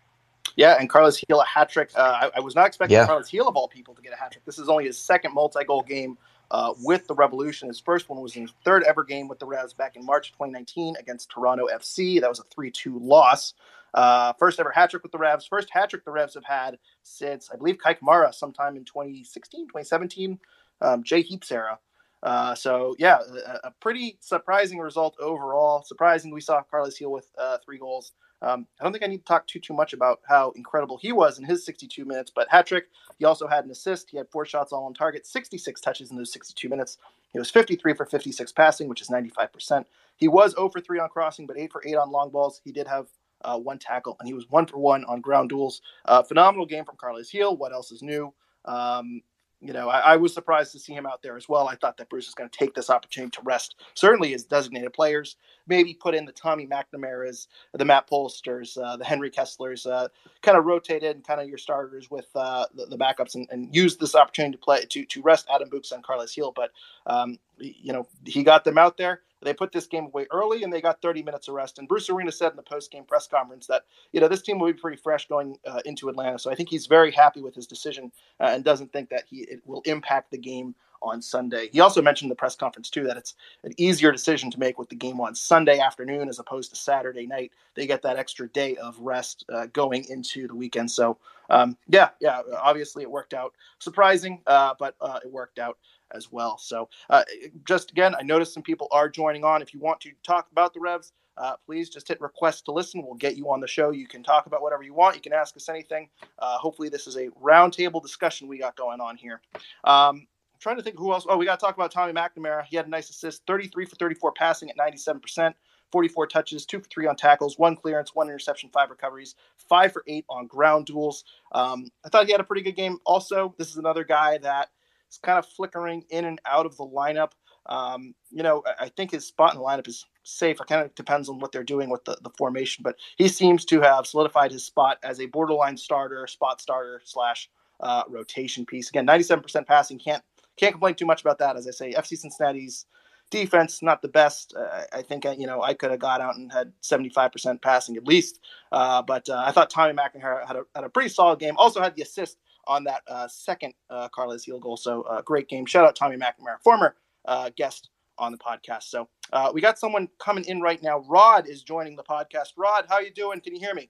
[0.58, 1.91] Yeah, and Carlos Gil a hat trick.
[1.96, 3.06] Uh, I, I, was not expecting yeah.
[3.06, 4.43] Carles Gil of all people to get a hat trick.
[4.43, 6.17] This is only his second multi-goal game
[6.50, 7.67] uh, with the Revolution.
[7.67, 10.32] His first one was in his third ever game with the Revs back in March
[10.32, 12.20] 2019 against Toronto FC.
[12.20, 13.54] That was a 3-2 loss.
[13.93, 15.46] Uh, first ever hat trick with the Revs.
[15.46, 19.67] First hat trick the Revs have had since I believe Kei Kamara sometime in 2016,
[19.67, 20.39] 2017,
[20.82, 21.78] um, Jay Heaps era.
[22.24, 23.20] Uh, so yeah,
[23.63, 25.84] a, a, pretty surprising result overall.
[25.84, 28.13] Surprising we saw Carlos Gil with uh, three goals.
[28.41, 31.12] Um, I don't think I need to talk too too much about how incredible he
[31.12, 32.86] was in his 62 minutes, but hat trick.
[33.17, 34.10] He also had an assist.
[34.12, 36.97] He had four shots all on target, 66 touches in those 62 minutes.
[37.34, 39.86] He was 53 for 56 passing, which is 95%.
[40.15, 42.62] He was 0 for 3 on crossing, but 8 for 8 on long balls.
[42.63, 43.08] He did have
[43.43, 45.82] uh, one tackle, and he was 1 for 1 on ground duels.
[46.06, 47.56] Uh, phenomenal game from Carles Gil.
[47.56, 48.34] What else is new?
[48.65, 49.21] Um,
[49.60, 51.67] you know, I, I, was surprised to see him out there as well.
[51.67, 54.93] I thought that Bruce was going to take this opportunity to rest certainly his designated
[54.93, 55.36] players,
[55.67, 60.10] maybe put in the Tommy McNamara's, the Matt Polsters, uh, the Henry Kesslers, uh,
[60.43, 63.76] kind of rotated and kind of your starters with uh, the, the, backups and, and
[63.76, 66.52] use this opportunity to play to to rest Adam Buksa and Carlos Gil.
[66.56, 66.72] But
[67.08, 69.22] um, you know, he got them out there.
[69.41, 71.80] They put this game away early and they got 30 minutes of rest.
[71.80, 74.60] And Bruce Arena said in the post game press conference that, you know, this team
[74.60, 76.39] will be pretty fresh going uh, into Atlanta.
[76.39, 79.41] So I think he's very happy with his decision uh, and doesn't think that he
[79.41, 81.69] it will impact the game on Sunday.
[81.71, 84.80] He also mentioned in the press conference too that it's an easier decision to make
[84.80, 87.52] with the game on Sunday afternoon as opposed to Saturday night.
[87.76, 90.89] They get that extra day of rest uh, going into the weekend.
[90.89, 91.17] So
[91.50, 93.54] um, yeah, yeah, obviously it worked out.
[93.80, 95.78] Surprising, uh, but uh, it worked out
[96.13, 96.58] as well.
[96.58, 97.24] So, uh,
[97.65, 99.62] just again, I noticed some people are joining on.
[99.62, 103.04] If you want to talk about the Revs, uh, please just hit request to listen.
[103.04, 103.91] We'll get you on the show.
[103.91, 105.15] You can talk about whatever you want.
[105.15, 106.10] You can ask us anything.
[106.39, 109.41] Uh, hopefully, this is a roundtable discussion we got going on here.
[109.84, 111.26] Um, I'm trying to think who else.
[111.30, 112.63] Oh, we got to talk about Tommy McNamara.
[112.65, 115.54] He had a nice assist 33 for 34 passing at 97%.
[115.91, 119.36] 44 touches, two for three on tackles, one clearance, one interception, five recoveries,
[119.70, 121.24] five for eight on ground duels.
[121.54, 122.98] Um, I thought he had a pretty good game.
[123.06, 124.70] Also, this is another guy that
[125.12, 127.32] is kind of flickering in and out of the lineup.
[127.67, 130.60] Um, you know, I think his spot in the lineup is safe.
[130.62, 133.65] It kind of depends on what they're doing with the, the formation, but he seems
[133.65, 138.89] to have solidified his spot as a borderline starter, spot starter slash uh, rotation piece.
[138.89, 140.00] Again, 97% passing.
[140.00, 140.24] Can't
[140.58, 141.56] can't complain too much about that.
[141.56, 142.86] As I say, FC Cincinnati's
[143.30, 144.56] defense not the best.
[144.58, 147.98] Uh, I think uh, you know I could have got out and had 75% passing
[147.98, 148.39] at least.
[148.72, 151.56] Uh, but uh, I thought Tommy McNamara had a, had a pretty solid game.
[151.58, 154.77] Also had the assist on that uh, second uh, Carlos Gil goal.
[154.77, 155.65] So uh, great game.
[155.65, 158.84] Shout out Tommy McNamara, former uh, guest on the podcast.
[158.84, 160.99] So uh, we got someone coming in right now.
[161.08, 162.53] Rod is joining the podcast.
[162.58, 163.41] Rod, how you doing?
[163.41, 163.89] Can you hear me?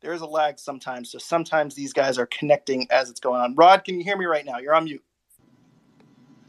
[0.00, 3.54] There is a lag sometimes, so sometimes these guys are connecting as it's going on.
[3.56, 4.58] Rod, can you hear me right now?
[4.58, 5.02] You're on mute.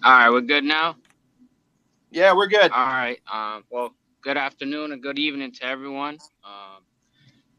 [0.03, 0.95] All right, we're good now.
[2.12, 2.71] Yeah, we're good.
[2.71, 3.19] All right.
[3.32, 6.17] Um, well, good afternoon and good evening to everyone.
[6.43, 6.84] Um,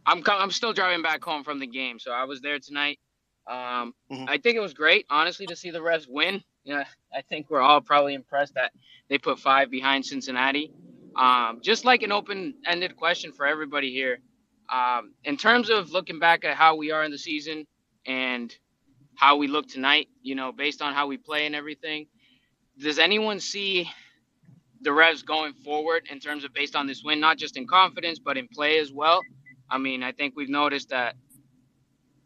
[0.09, 2.99] I'm com- I'm still driving back home from the game, so I was there tonight.
[3.47, 4.29] Um, Mhm.
[4.29, 6.43] I think it was great, honestly, to see the Revs win.
[6.65, 8.73] Yeah, I think we're all probably impressed that
[9.09, 10.73] they put five behind Cincinnati.
[11.15, 14.21] Um, just like an open-ended question for everybody here.
[14.71, 17.67] Um, in terms of looking back at how we are in the season
[18.07, 18.55] and
[19.15, 22.07] how we look tonight, you know, based on how we play and everything,
[22.79, 23.91] does anyone see
[24.83, 28.19] the Revs going forward in terms of based on this win, not just in confidence,
[28.19, 29.23] but in play as well?
[29.71, 31.17] I mean, I think we've noticed that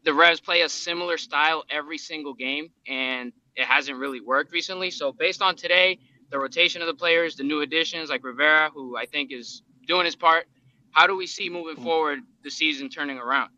[0.05, 4.91] the Revs play a similar style every single game, and it hasn't really worked recently.
[4.91, 5.99] So, based on today,
[6.31, 10.05] the rotation of the players, the new additions like Rivera, who I think is doing
[10.05, 10.47] his part,
[10.91, 13.51] how do we see moving forward the season turning around?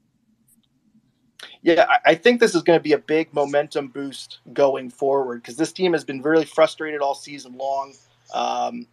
[1.63, 5.43] Yeah, I- I think this is going to be a big momentum boost going forward
[5.43, 7.95] because this team has been really frustrated all season long.
[8.33, 8.87] Um,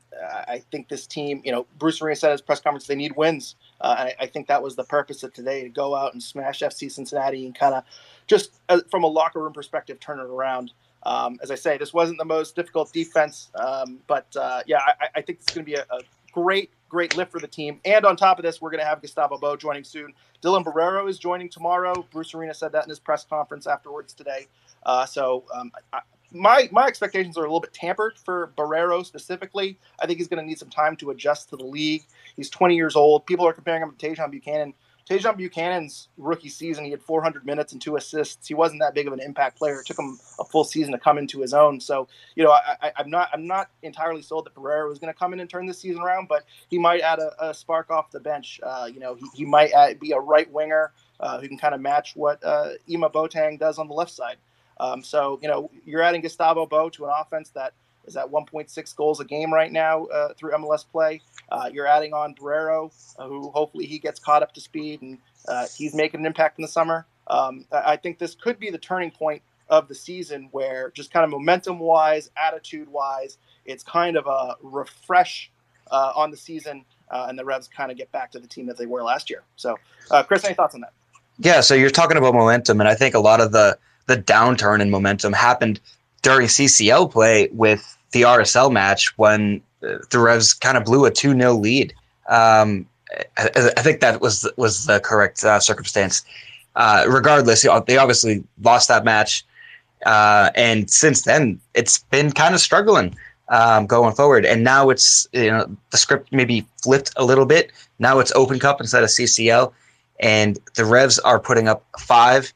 [0.48, 3.16] I think this team, you know, Bruce Arena said at his press conference they need
[3.16, 3.56] wins.
[3.82, 6.60] Uh, I, I think that was the purpose of today to go out and smash
[6.60, 7.84] FC Cincinnati and kind of
[8.28, 10.72] just uh, from a locker room perspective turn it around.
[11.04, 15.08] Um, as I say, this wasn't the most difficult defense, um, but uh, yeah, I,
[15.16, 17.80] I think it's going to be a, a great, great lift for the team.
[17.86, 20.14] And on top of this, we're going to have Gustavo Bou joining soon.
[20.44, 22.06] Dylan Borrero is joining tomorrow.
[22.12, 24.48] Bruce Arena said that in his press conference afterwards today.
[24.84, 29.78] Uh, so um, I, my my expectations are a little bit tampered for Borrero specifically.
[30.00, 32.04] I think he's going to need some time to adjust to the league.
[32.36, 33.26] He's 20 years old.
[33.26, 34.74] People are comparing him to Tajon Buchanan.
[35.10, 38.48] Tajon Buchanan's rookie season, he had 400 minutes and two assists.
[38.48, 39.80] He wasn't that big of an impact player.
[39.80, 41.82] It took him a full season to come into his own.
[41.82, 45.18] So, you know, I, I'm not I'm not entirely sold that Borrero is going to
[45.18, 48.12] come in and turn this season around, but he might add a, a spark off
[48.12, 48.60] the bench.
[48.64, 51.76] Uh, you know, he, he might add, be a right winger uh, who can kind
[51.76, 54.38] of match what uh, Ima Boateng does on the left side.
[54.80, 57.74] Um, so, you know, you're adding Gustavo Bou to an offense that
[58.06, 61.22] is at 1.6 goals a game right now uh, through MLS play.
[61.52, 65.18] Uh, you're adding on Borrero, uh, who hopefully he gets caught up to speed and
[65.48, 67.06] uh, he's making an impact in the summer.
[67.28, 71.24] Um, I think this could be the turning point of the season where just kind
[71.24, 75.52] of momentum wise, attitude wise, it's kind of a refresh
[75.92, 78.66] uh, on the season uh, and the Revs kind of get back to the team
[78.66, 79.44] that they were last year.
[79.56, 79.78] So,
[80.28, 80.94] Kris, any thoughts on that?
[81.38, 83.78] Yeah, so you're talking about momentum, and I think a lot of the
[84.12, 85.80] the downturn in momentum happened
[86.22, 91.12] during CCL play with the RSL match when uh, the Revs kind of blew a
[91.12, 91.94] 2 0 lead.
[92.28, 92.86] Um,
[93.38, 96.26] I, I think that was was the correct uh, circumstance.
[96.76, 99.46] Uh, regardless, they obviously lost that match,
[100.06, 103.16] uh, and since then it's been kind of struggling
[103.48, 104.46] um, going forward.
[104.46, 107.72] And now it's you know the script maybe flipped a little bit.
[108.00, 109.72] Now it's Open Cup instead of CCL,
[110.20, 112.54] and the Revs are putting up five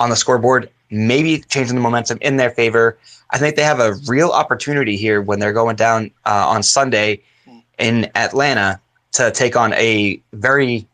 [0.00, 2.98] on the scoreboard, maybe changing the momentum in their favor.
[3.30, 7.22] I think they have a real opportunity here when they're going down uh, on Sunday
[7.78, 8.80] in Atlanta
[9.12, 10.86] to take on a very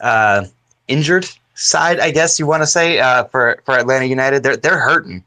[0.00, 0.46] uh,
[0.88, 4.42] injured side, I guess you want to say, uh, for for Atlanta United.
[4.42, 5.22] They're they're hurting,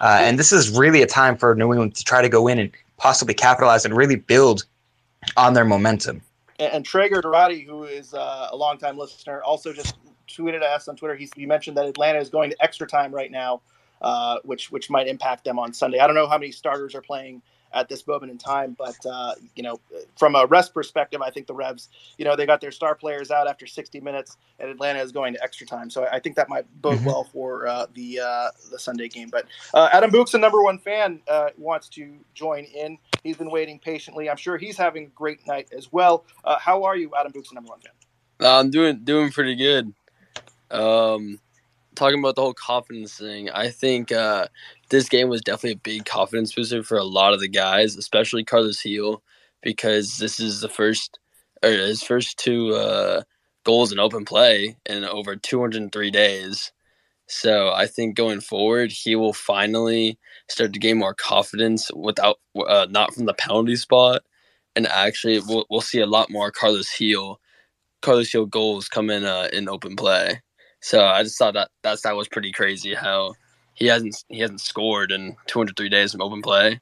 [0.00, 2.58] uh, and this is really a time for New England to try to go in
[2.58, 4.64] and possibly capitalize and really build
[5.36, 6.22] on their momentum.
[6.58, 9.94] And, and Traeger Dorati, who is uh, a longtime listener, also just
[10.28, 11.14] tweeted at us on Twitter.
[11.14, 13.62] He, he mentioned that Atlanta is going to extra time right now,
[14.02, 15.98] uh, which which might impact them on Sunday.
[15.98, 19.34] I don't know how many starters are playing at this moment in time, but uh,
[19.54, 19.78] you know,
[20.16, 23.30] from a rest perspective, I think the Revs, you know, they got their star players
[23.30, 25.90] out after 60 minutes, and Atlanta is going to extra time.
[25.90, 27.04] So I think that might bode Mhm.
[27.06, 29.28] well for uh, the uh, the Sunday game.
[29.30, 32.98] But uh, Adam Buksa number one fan, uh, wants to join in.
[33.22, 34.30] He's been waiting patiently.
[34.30, 36.24] I'm sure he's having a great night as well.
[36.44, 37.92] Uh, how are you, Adam Buksa number one fan?
[38.40, 39.92] I'm doing doing pretty good.
[40.70, 41.40] Um,
[41.94, 44.48] talking about the whole confidence thing, I think uh,
[44.90, 48.44] this game was definitely a big confidence booster for a lot of the guys, especially
[48.44, 49.22] Carlos Gil,
[49.62, 51.18] because this is the first
[51.62, 53.22] or his first two uh,
[53.64, 56.72] goals in open play in over 203 days.
[57.28, 62.86] So I think going forward, he will finally start to gain more confidence without uh,
[62.90, 64.22] not from the penalty spot,
[64.76, 67.40] and actually we'll, we'll see a lot more Carlos Gil
[68.02, 70.40] Carlos Gil goals come in uh, in open play.
[70.80, 73.34] So I just thought that that's that was pretty crazy how
[73.74, 76.80] he hasn't he hasn't scored in 203 days from open play.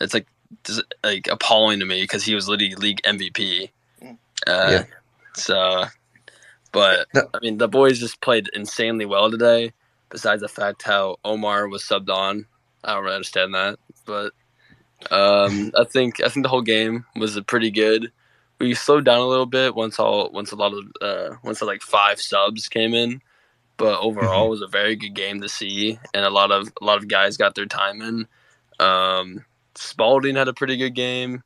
[0.00, 0.26] It's like
[0.64, 3.70] just, like appalling to me because he was literally league MVP.
[4.02, 4.18] Mm.
[4.46, 4.84] Uh, Yeah.
[5.36, 5.84] So,
[6.72, 7.28] but No.
[7.34, 9.72] I mean, the boys just played insanely well today.
[10.10, 12.46] Besides the fact how Omar was subbed on,
[12.84, 13.78] I don't really understand that.
[14.06, 14.32] But
[15.10, 18.12] um, I think I think the whole game was pretty good.
[18.64, 21.66] We slowed down a little bit once all once a lot of uh, once the,
[21.66, 23.20] like five subs came in,
[23.76, 26.84] but overall it was a very good game to see, and a lot of a
[26.84, 28.26] lot of guys got their time in.
[28.80, 31.42] Um, Spalding had a pretty good game.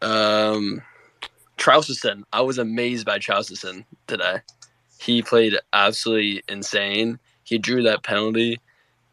[0.00, 0.80] Um,
[1.58, 4.42] Traustason, I was amazed by Traustason today.
[5.00, 7.18] He played absolutely insane.
[7.42, 8.60] He drew that penalty.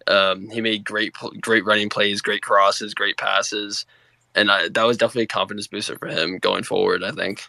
[0.05, 3.87] Um, he made great, great running plays, great crosses, great passes,
[4.35, 7.03] and I, that was definitely a confidence booster for him going forward.
[7.03, 7.43] I think.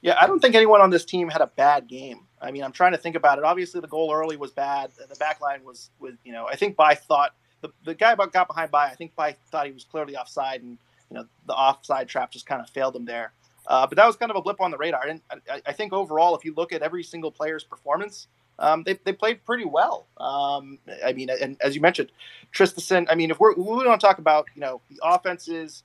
[0.00, 2.26] Yeah, I don't think anyone on this team had a bad game.
[2.40, 3.44] I mean, I'm trying to think about it.
[3.44, 4.90] Obviously, the goal early was bad.
[4.96, 8.48] The back line was, was you know, I think Bye thought the, the guy got
[8.48, 8.88] behind Bye.
[8.88, 10.76] I think Bye thought he was clearly offside, and
[11.10, 13.32] you know, the offside trap just kind of failed him there.
[13.66, 15.06] Uh, but that was kind of a blip on the radar.
[15.06, 18.26] And I, I think overall, if you look at every single player's performance,
[18.58, 20.06] um, they, they played pretty well.
[20.18, 22.12] Um, I mean, and as you mentioned,
[22.52, 25.82] Tristan, I mean, if we're we don't talk about you know the offenses,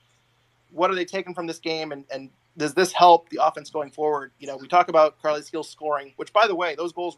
[0.71, 3.91] what are they taking from this game, and and does this help the offense going
[3.91, 4.31] forward?
[4.39, 7.17] You know, we talk about Carlos Gil scoring, which by the way, those goals.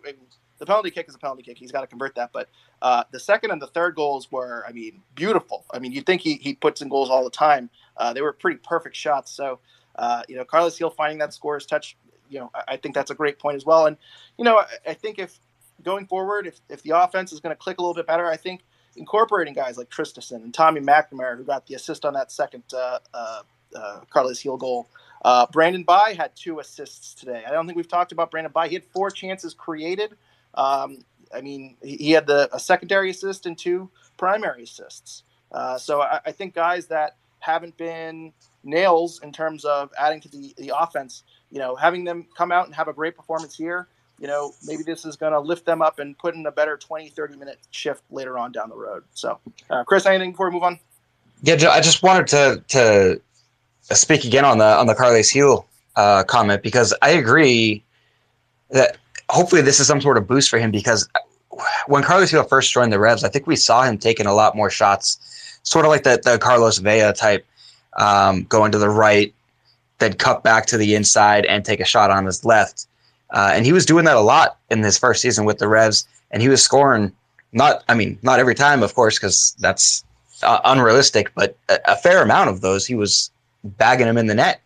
[0.59, 1.57] The penalty kick is a penalty kick.
[1.57, 2.31] He's got to convert that.
[2.33, 2.49] But
[2.81, 5.63] uh, the second and the third goals were, I mean, beautiful.
[5.71, 7.69] I mean, you'd think he, he puts in goals all the time.
[7.95, 9.31] Uh, they were pretty perfect shots.
[9.31, 9.59] So,
[9.95, 11.95] uh, you know, Carlos Gil finding that scorer's touch,
[12.29, 13.85] you know, I, think that's a great point as well.
[13.85, 13.97] And,
[14.37, 15.39] you know, I, I think if
[15.83, 18.37] going forward, if, if the offense is going to click a little bit better, I
[18.37, 18.61] think
[18.95, 22.99] incorporating guys like Traustason and Tommy McNamara, who got the assist on that second uh,
[23.13, 23.41] uh,
[23.75, 24.87] uh, Carlos Gil goal.
[25.23, 27.43] Uh, Brandon Bye had two assists today.
[27.45, 28.67] I don't think we've talked about Brandon Bye.
[28.67, 30.15] He had four chances created.
[30.53, 30.99] Um,
[31.33, 35.23] I mean, he, he had the a secondary assist and two primary assists.
[35.51, 40.29] Uh, so I, I think guys that haven't been nails in terms of adding to
[40.29, 43.88] the, the offense, you know, having them come out and have a great performance here,
[44.19, 46.77] you know, maybe this is going to lift them up and put in a better
[46.77, 49.03] 20, 30 minute shift later on down the road.
[49.13, 50.79] So, uh, Chris, anything before we move on?
[51.41, 53.21] Yeah, Joe, I just wanted to to
[53.95, 57.83] speak again on the on the Carlos Gil uh, comment because I agree
[58.71, 58.97] that
[59.29, 61.07] hopefully this is some sort of boost for him because
[61.88, 64.55] when Carlos Gil first joined the Revs, I think we saw him taking a lot
[64.55, 67.45] more shots, sort of like the the Carlos Vela type,
[67.97, 69.33] um, going to the right,
[69.99, 72.88] then cut back to the inside and take a shot on his left,
[73.31, 76.07] uh, and he was doing that a lot in his first season with the Revs,
[76.31, 77.12] and he was scoring.
[77.51, 80.03] Not, I mean, not every time, of course, because that's
[80.43, 83.31] uh, unrealistic, but a, a fair amount of those he was
[83.63, 84.62] bagging him in the net.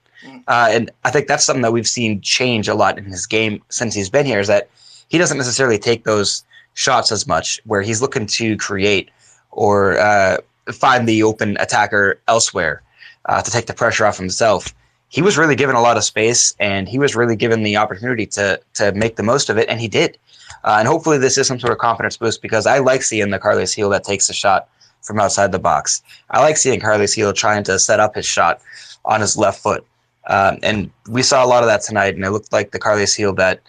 [0.48, 3.62] Uh, and I think that's something that we've seen change a lot in his game
[3.70, 4.70] since he's been here is that
[5.10, 6.44] he doesn't necessarily take those
[6.74, 9.10] shots as much where he's looking to create
[9.52, 10.38] or uh,
[10.72, 12.82] find the open attacker elsewhere
[13.26, 14.74] uh, to take the pressure off himself.
[15.14, 18.26] He was really given a lot of space and he was really given the opportunity
[18.38, 20.18] to to make the most of it, and he did.
[20.64, 23.38] Uh, and hopefully, this is some sort of confidence boost because I like seeing the
[23.38, 24.70] Carlos Gil that takes a shot
[25.04, 26.02] from outside the box.
[26.32, 28.60] I like seeing Carlos Gil trying to set up his shot
[29.06, 29.86] on his left foot.
[30.26, 33.16] Um, and we saw a lot of that tonight, and it looked like the Carlos
[33.16, 33.62] Gil that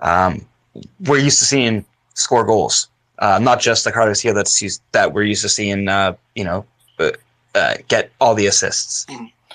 [0.00, 0.46] um,
[1.00, 5.12] we're used to seeing score goals, uh, not just the Carlos Gil that's used, that
[5.12, 6.64] we're used to seeing, uh, you know,
[7.00, 9.04] uh, get all the assists.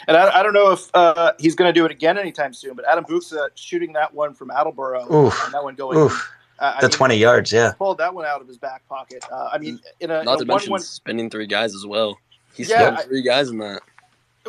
[0.08, 2.76] And I, I don't know if uh, he's going to do it again anytime soon,
[2.76, 5.46] but Adam Buksa shooting that one from Attleboro, Oof.
[5.46, 7.72] and that one going Oof, uh, the mean, 20 yards, yeah.
[7.78, 9.24] pulled that one out of his back pocket.
[9.32, 11.86] Uh, I mean, in a, Not in to a mention one-one, spinning three guys as
[11.86, 12.20] well.
[12.54, 13.82] He Yeah, spun I- three guys in that.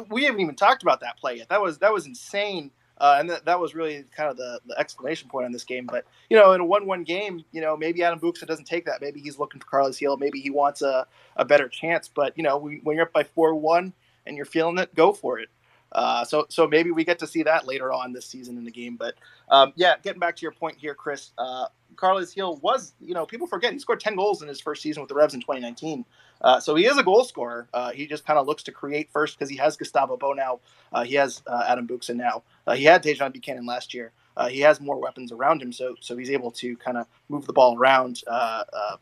[0.08, 1.48] we haven't even talked about that play yet.
[1.48, 4.78] That was that was insane, uh, and that, that was really kind of the, the
[4.78, 5.86] exclamation point on this game.
[5.86, 9.00] But you know, in a one-one game, you know, maybe Adam Buksa doesn't take that.
[9.00, 10.16] Maybe he's looking for Carlos Gil.
[10.16, 12.08] Maybe he wants a, a better chance.
[12.08, 13.92] But you know, we, when you're up by four-one
[14.26, 15.48] and you're feeling it, go for it.
[15.92, 18.70] Uh, so so maybe we get to see that later on this season in the
[18.70, 18.96] game.
[18.96, 19.14] But
[19.50, 21.32] um, yeah, getting back to your point here, Chris.
[21.38, 24.82] Uh, Carlos Gil was, you know, people forget he scored 10 goals in his first
[24.82, 26.06] season with the Revs in 2019.
[26.40, 27.68] Uh, so he is a goal scorer.
[27.74, 30.60] Uh, he just kind of looks to create first because he has Gustavo Bou now.
[30.92, 32.42] Uh, he has uh, Adam Buksa now.
[32.74, 34.12] He had Tajon Buchanan last year.
[34.48, 37.52] He has more weapons around him, so so he's able to kind of move the
[37.52, 38.22] ball around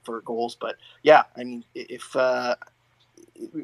[0.02, 0.56] for goals.
[0.60, 2.16] But yeah, I mean, if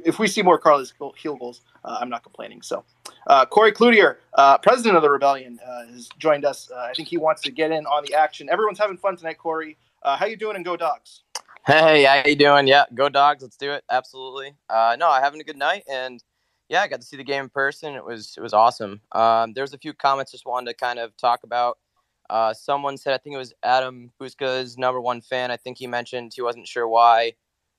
[0.04, 2.62] if we see more Carlos Gil goals, uh, I'm not complaining.
[2.62, 2.84] So
[3.26, 6.70] uh, Corey Cloutier, uh, president of the Rebellion, uh, has joined us.
[6.70, 8.48] Uh, I think he wants to get in on the action.
[8.50, 9.76] Everyone's having fun tonight, Corey.
[10.02, 10.56] Uh, how you doing?
[10.56, 11.22] And go dogs.
[11.66, 12.66] Hey, how you doing?
[12.66, 13.42] Yeah, go dogs.
[13.42, 13.84] Let's do it.
[13.90, 14.54] Absolutely.
[14.70, 16.22] No, I'm having a good night, and
[16.68, 17.94] yeah, I got to see the game in person.
[17.94, 19.00] It was it was awesome.
[19.12, 21.78] Um, was a few comments just wanted to kind of talk about.
[22.54, 25.50] Someone said I think it was Adam Buksa's number one fan.
[25.50, 27.34] I think he mentioned he wasn't sure why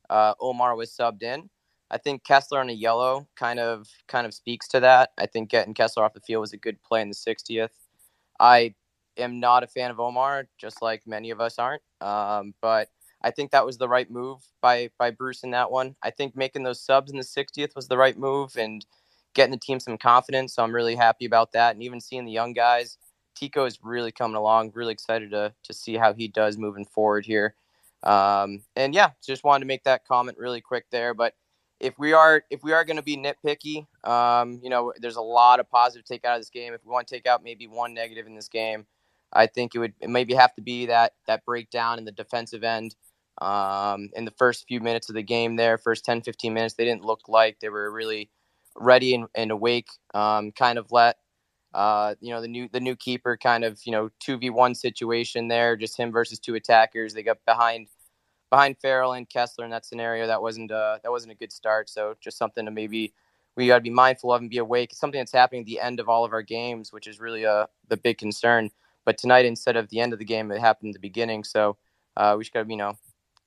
[0.09, 1.49] Omar was subbed in.
[1.89, 5.11] I think Kessler on a yellow kind of kind of speaks to that.
[5.17, 7.69] I think getting Kessler off the field was a good play in the 60th.
[8.39, 8.75] I
[9.17, 11.81] am not a fan of Omar, just like many of us aren't.
[12.01, 12.89] Um, but
[13.21, 15.95] I think that was the right move by by Bruce in that one.
[16.03, 18.85] I think making those subs in the 60th was the right move and
[19.33, 20.55] getting the team some confidence.
[20.55, 21.73] So I'm really happy about that.
[21.73, 22.97] And even seeing the young guys,
[23.35, 24.71] Tico is really coming along.
[24.75, 27.55] Really excited to to see how he does moving forward here.
[28.03, 31.13] Um, and yeah, just wanted to make that comment really quick there.
[31.13, 31.33] But
[31.79, 35.21] if we are if we are going to be nitpicky, um, you know, there's a
[35.21, 36.73] lot of positive take out of this game.
[36.73, 38.85] If we want to take out maybe one negative in this game,
[39.33, 42.95] I think it would maybe have to be that that breakdown in the defensive end.
[43.39, 46.85] Um, in the first few minutes of the game, there, first 10, 15 minutes, they
[46.85, 48.31] didn't look like they were really
[48.75, 49.89] ready and, and awake.
[50.15, 51.17] Um, kind of let
[51.73, 54.73] uh, you know the new the new keeper kind of you know two v one
[54.73, 57.13] situation there, just him versus two attackers.
[57.13, 57.87] They got behind
[58.49, 60.27] behind Farrell and Kessler in that scenario.
[60.27, 61.89] That wasn't uh, that wasn't a good start.
[61.89, 63.13] So just something to maybe
[63.55, 64.91] we got to be mindful of and be awake.
[64.91, 67.45] It's something that's happening at the end of all of our games, which is really
[67.45, 68.69] uh, the big concern.
[69.05, 71.43] But tonight, instead of the end of the game, it happened in the beginning.
[71.43, 71.77] So
[72.15, 72.97] uh, we just got to you know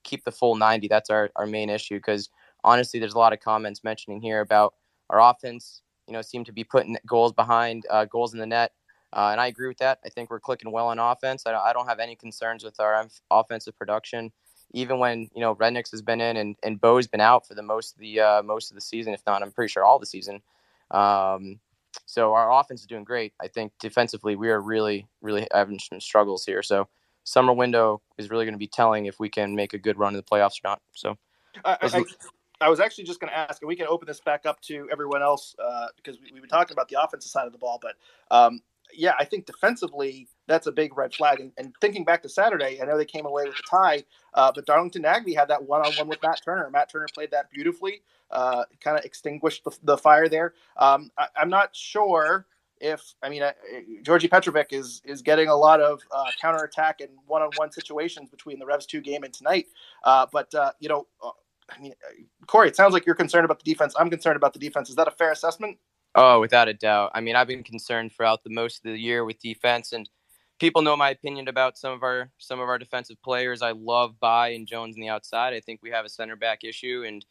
[0.03, 0.89] keep the full 90.
[0.89, 2.29] That's our, our main issue because
[2.65, 4.75] honestly, there's a lot of comments mentioning here about
[5.09, 5.83] our offense.
[6.07, 8.73] You know, seem to be putting goals behind uh, goals in the net.
[9.13, 9.99] Uh, and I agree with that.
[10.05, 11.45] I think we're clicking well on offense.
[11.47, 14.33] I, I don't have any concerns with our offensive production
[14.73, 17.63] even when you know Rednix has been in and, and Bou's been out for the
[17.63, 20.07] most of the uh, most of the season, if not, I'm pretty sure all the
[20.07, 20.43] season.
[20.91, 21.61] Um,
[22.07, 23.33] so our offense is doing great.
[23.41, 26.63] I think defensively we are really really having some struggles here.
[26.63, 26.89] So
[27.25, 30.15] summer window is really going to be telling if we can make a good run
[30.15, 30.83] in the playoffs or not.
[30.93, 31.17] So.
[31.65, 32.05] I, I,
[32.61, 34.89] I was actually just going to ask, and we can open this back up to
[34.93, 37.81] everyone else uh, because we, have been talking about the offensive side of the ball.
[37.81, 37.97] But
[38.31, 38.61] um,
[38.93, 41.41] yeah, I think defensively, that's a big red flag.
[41.41, 44.51] And, and, thinking back to Saturday, I know they came away with a tie, uh,
[44.53, 46.69] but Darlington Nagbe had that one on one with Matt Turner.
[46.71, 50.55] Matt Turner played that beautifully, uh, kind of extinguished the, the, fire there.
[50.77, 52.47] Um, I, am not sure
[52.81, 53.53] if, I mean, uh,
[54.03, 58.29] Djordje Petrovic is is getting a lot of uh, counterattack and one on one situations
[58.29, 59.69] between the Revs 2 game and tonight.
[60.03, 61.31] Uh, but, uh, you know, uh,
[61.71, 61.95] I mean,
[62.47, 63.95] Corey, it sounds like you're concerned about the defense.
[63.97, 64.91] I'm concerned about the defense.
[64.91, 65.79] Is that a fair assessment?
[66.17, 67.13] Oh, without a doubt.
[67.15, 70.09] I mean, I've been concerned throughout the most of the year with defense, and
[70.61, 73.63] people know my opinion about some of our some of our defensive players.
[73.63, 75.55] I love Bye and Jones on the outside.
[75.55, 77.25] I think we have a center back issue, and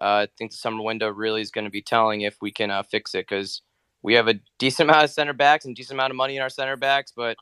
[0.00, 2.70] uh, I think the summer window really is going to be telling if we can
[2.70, 3.62] uh, fix it because
[4.02, 6.50] we have a decent amount of center backs and decent amount of money in our
[6.50, 7.36] center backs, but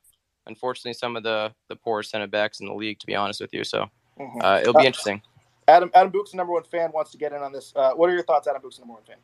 [0.46, 3.52] unfortunately, some of the the poorest center backs in the league, to be honest with
[3.52, 3.64] you.
[3.64, 3.86] So
[4.18, 4.40] mm-hmm.
[4.40, 5.20] uh, it'll be uh, interesting.
[5.66, 7.72] Adam Adam Book's the number one fan wants to get in on this.
[7.74, 9.16] Uh, what are your thoughts, Adam Book's number one fan?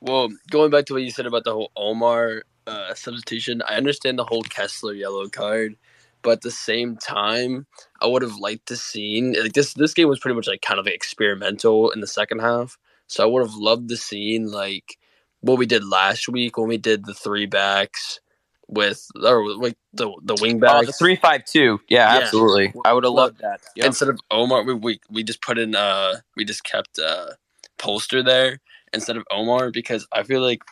[0.00, 4.18] Well, going back to what you said about the whole Omar uh, substitution, I understand
[4.18, 5.76] the whole Kessler yellow card,
[6.22, 7.66] but at the same time,
[8.00, 9.74] I would have liked to seen like this.
[9.74, 13.26] This game was pretty much like kind of experimental in the second half, so I
[13.26, 14.98] would have loved to seen like
[15.40, 18.20] what we did last week when we did the three backs
[18.68, 20.74] with or like the the wing backs.
[20.74, 21.80] Oh, the three five two.
[21.88, 22.20] Yeah, yeah.
[22.20, 22.72] absolutely.
[22.84, 23.60] I would have loved that.
[23.76, 23.86] Yep.
[23.86, 27.30] Instead of Omar, we, we we just put in uh we just kept uh
[27.78, 28.60] Polster there
[28.92, 30.62] instead of Omar because I feel like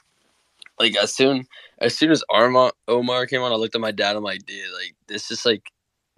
[0.79, 1.47] like as soon
[1.79, 4.17] as soon as Arma, Omar came on, I looked at my dad.
[4.17, 5.71] I'm like, dude, like this is like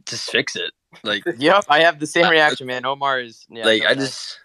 [0.07, 0.73] just fix it.
[1.05, 2.85] Like, yep, I have the same reaction, man.
[2.85, 4.39] Omar is yeah, like I just.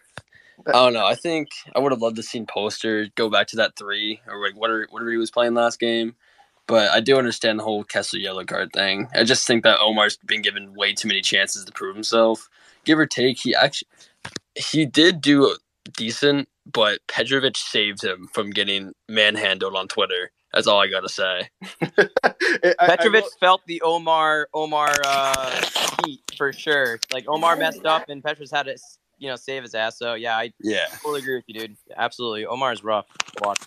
[0.68, 1.06] I don't know.
[1.06, 4.42] I think I would have loved to seen Polster go back to that three or
[4.42, 6.16] like whatever whatever he was playing last game.
[6.66, 9.08] But I do understand the whole Kessler yellow card thing.
[9.14, 12.50] I just think that Omar's been given way too many chances to prove himself.
[12.86, 13.90] Give or take, he actually
[14.56, 15.56] he did do
[15.96, 20.32] decent but Petrovic saved him from getting manhandled on Twitter.
[20.54, 21.50] That's all I gotta say.
[21.82, 22.16] Petrovic
[22.80, 25.62] I, I felt the Omar Omar uh,
[26.06, 27.00] heat for sure.
[27.14, 28.78] Like Omar messed up, and Petrovic had to
[29.18, 29.98] you know save his ass.
[30.00, 31.78] So yeah, I yeah totally agree with you, dude.
[31.98, 33.08] Absolutely, Omar is rough.
[33.42, 33.60] Watch.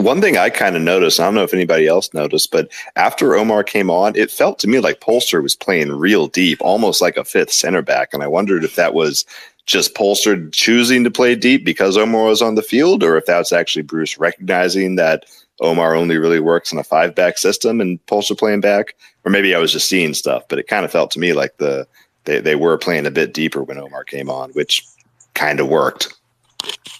[0.00, 3.36] One thing I kind of noticed, I don't know if anybody else noticed, but after
[3.36, 7.18] Omar came on, it felt to me like Polster was playing real deep, almost like
[7.18, 8.14] a fifth center back.
[8.14, 9.26] And I wondered if that was
[9.66, 13.52] just Polster choosing to play deep because Omar was on the field, or if that's
[13.52, 15.26] actually Bruce recognizing that
[15.60, 18.94] Omar only really works in a five back system and Polster playing back,
[19.24, 21.56] or maybe I was just seeing stuff, but it kind of felt to me like
[21.58, 21.86] the
[22.24, 24.84] they, they were playing a bit deeper when Omar came on, which
[25.34, 26.14] kind of worked.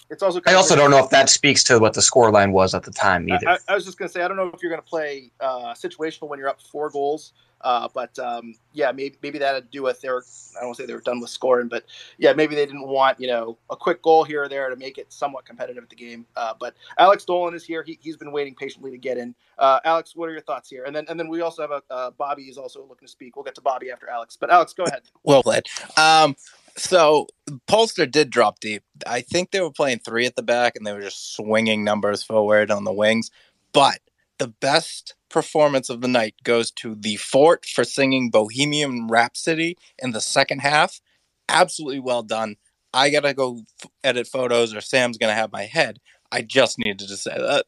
[0.09, 0.41] It's also.
[0.47, 2.91] I also don't know if that speaks to what the score line was at the
[2.91, 3.47] time either.
[3.47, 5.31] I, I was just going to say I don't know if you're going to play
[5.39, 7.33] uh, situational when you're up four goals
[7.63, 10.21] uh, but um, yeah, maybe maybe that had to do with their.
[10.59, 11.85] I don't say they were done with scoring, but
[12.17, 14.97] yeah, maybe they didn't want you know a quick goal here or there to make
[14.97, 16.25] it somewhat competitive at the game.
[16.35, 17.83] Uh, but Alex Dolan is here.
[17.83, 19.35] He, has been waiting patiently to get in.
[19.57, 20.85] Uh, Alex, what are your thoughts here?
[20.85, 23.35] And then and then we also have a uh, Bobby is also looking to speak.
[23.35, 24.37] We'll get to Bobby after Alex.
[24.39, 25.03] But Alex, go ahead.
[25.23, 25.67] Well, played.
[25.97, 26.35] Um,
[26.77, 27.27] So
[27.67, 28.83] Polster did drop deep.
[29.05, 32.23] I think they were playing three at the back and they were just swinging numbers
[32.23, 33.29] forward on the wings.
[33.73, 33.99] But
[34.41, 40.13] the best performance of the night goes to the Fort for singing Bohemian Rhapsody in
[40.13, 40.99] the second half.
[41.47, 42.55] Absolutely well done.
[42.91, 45.99] I gotta go f- edit photos, or Sam's gonna have my head.
[46.31, 47.67] I just needed to say that.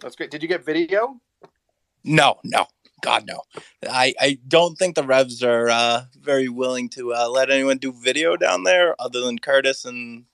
[0.00, 0.30] That's great.
[0.30, 1.20] Did you get video?
[2.02, 2.64] No, no,
[3.02, 3.42] God, no.
[3.86, 7.92] I, I don't think the Revs are uh, very willing to uh, let anyone do
[7.92, 10.24] video down there other than Curtis and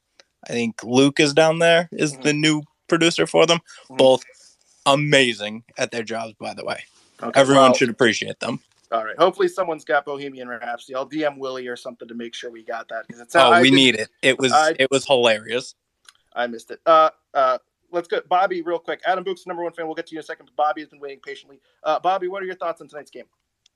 [0.49, 3.59] I think Luke is down there, is the new producer for them.
[3.91, 4.23] Both
[4.87, 6.85] amazing at their jobs, by the way.
[7.23, 8.61] Okay, Everyone well- should appreciate them.
[8.91, 9.17] All right.
[9.19, 10.95] Hopefully, someone's got Bohemian Rhapsody.
[10.95, 13.35] I'll DM Willie or something to make sure we got that because it's.
[13.35, 14.09] Oh, I we did- need it.
[14.21, 15.75] It was I- it was hilarious.
[16.35, 16.81] I missed it.
[16.85, 17.57] Uh, uh,
[17.91, 19.01] let's go, Bobby, real quick.
[19.07, 19.87] Adam Book's number one fan.
[19.87, 20.47] We'll get to you in a second.
[20.47, 21.59] But Bobby has been waiting patiently.
[21.85, 23.25] Uh, Bobby, what are your thoughts on tonight's game?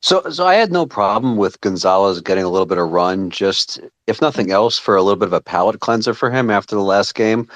[0.02, 3.80] So, so I had no problem with Gonzalez getting a little bit of run, just
[4.06, 6.82] if nothing else, for a little bit of a palate cleanser for him after the
[6.82, 7.48] last game.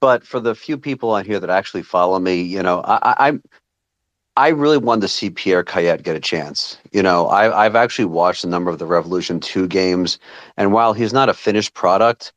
[0.00, 3.42] But for the few people on here that actually follow me, you know, I'm-
[4.36, 6.78] I really wanted to see Pierre Cayette get a chance.
[6.92, 10.18] You know, I, I've actually watched a number of the Revolution Two games,
[10.58, 12.34] and while he's not a finished product,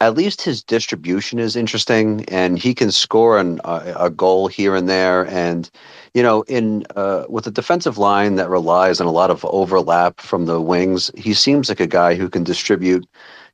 [0.00, 4.76] at least his distribution is interesting, and he can score an, a, a goal here
[4.76, 5.70] and there, and
[6.14, 10.20] you know, in uh, with a defensive line that relies on a lot of overlap
[10.20, 13.06] from the wings, he seems like a guy who can distribute,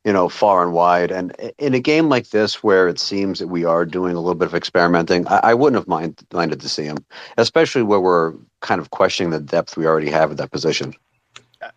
[0.05, 1.11] you know, far and wide.
[1.11, 4.35] And in a game like this, where it seems that we are doing a little
[4.35, 6.99] bit of experimenting, I, I wouldn't have mind, minded to see him,
[7.39, 10.95] especially where we're kind of questioning the depth we already have at that position.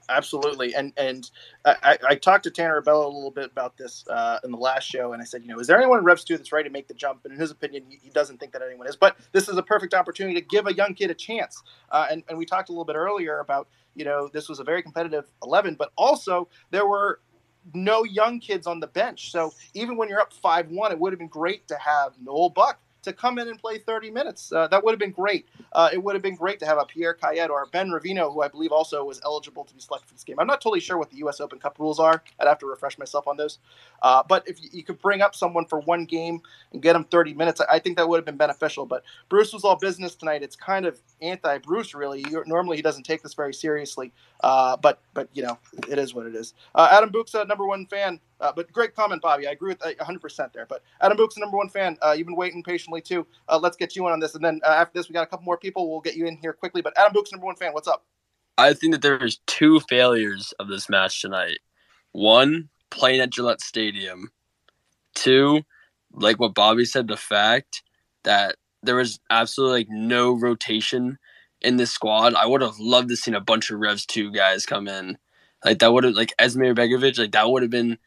[0.10, 1.30] Absolutely, and and
[1.66, 4.84] I, I- talked to Tanner Abella a little bit about this uh, in the last
[4.84, 6.74] show, and I said, you know, is there anyone in Revs two that's ready to
[6.74, 7.22] make the jump?
[7.26, 8.96] And in his opinion, he, he doesn't think that anyone is.
[8.98, 11.64] But this is a perfect opportunity to give a young kid a chance.
[11.92, 14.64] Uh, and and we talked a little bit earlier about you know this was a
[14.64, 17.22] very competitive eleven, but also there were
[17.74, 19.32] no young kids on the bench.
[19.32, 22.50] So even when you're up five one, it would have been great to have Noel
[22.50, 24.52] Buck to come in and play 30 minutes.
[24.52, 25.48] Uh, that would have been great.
[25.74, 28.42] Uh, it would have been great to have a Pierre Cayette or Ben Ravino, who
[28.42, 30.40] I believe also was eligible to be selected for this game.
[30.40, 31.40] I'm not totally sure what the U.S.
[31.40, 32.22] Open Cup rules are.
[32.40, 33.60] I'd have to refresh myself on those.
[34.02, 36.42] Uh, but if you, you could bring up someone for one game
[36.74, 38.86] and get them 30 minutes, I, I think that would have been beneficial.
[38.86, 40.44] But Bruce was all business tonight.
[40.44, 42.22] It's kind of anti-Bruce, really.
[42.30, 44.12] You, normally, he doesn't take this very seriously.
[44.42, 45.58] Uh, but but you know,
[45.90, 46.54] it is what it is.
[46.76, 48.20] Uh, Adam a number one fan.
[48.40, 49.48] Uh, but great comment, Bobby.
[49.48, 50.66] I agree with uh, 100% there.
[50.68, 51.98] But Adam Buksa number one fan.
[52.02, 53.26] Uh, you've been waiting patiently too.
[53.50, 55.28] Uh, let's get you in on this, and then uh, after this, we got a
[55.28, 55.90] couple more people.
[55.90, 56.82] We'll get you in here quickly.
[56.82, 57.74] But Adam Book's number one fan.
[57.74, 58.06] What's up?
[58.58, 61.60] I think that there was two failures of this match tonight.
[62.12, 64.32] One, playing at Gillette Stadium.
[65.14, 65.62] Two,
[66.12, 67.84] like what Bobby said, the fact
[68.24, 71.18] that there was absolutely like no rotation
[71.62, 72.36] in this squad.
[72.36, 75.18] I would have loved to seen a bunch of Revs two guys come in.
[75.66, 77.98] Like that would have like Esmir Begovic, like that would have been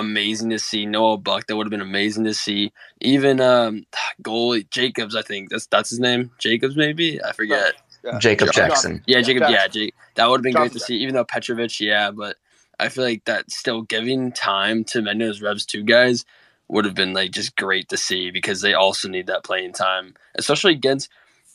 [0.00, 0.86] amazing to see.
[0.86, 2.72] Noel Buck, that would have been amazing to see.
[3.00, 3.86] Even um
[4.22, 6.30] goalie Jacobs, I think that's that's his name.
[6.38, 7.22] Jacobs maybe?
[7.22, 7.74] I forget.
[8.18, 9.02] Jacob Jackson.
[9.06, 9.50] Yeah, Jacob.
[9.50, 9.94] Yeah, Jake.
[10.14, 10.96] That would have been great to Johnson see.
[10.96, 12.36] Even though Petrovic, yeah, but
[12.78, 16.24] I feel like that still giving time to many of those Revs two guys
[16.68, 20.14] would have been like just great to see because they also need that playing time,
[20.36, 21.10] especially against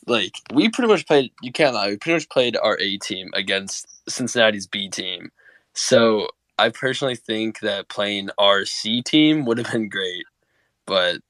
[0.06, 1.32] like we pretty much played.
[1.42, 1.88] You can't lie.
[1.88, 5.32] We pretty much played our A team against Cincinnati's B team.
[5.72, 6.28] So
[6.58, 10.24] I personally think that playing our C team would have been great,
[10.86, 11.20] but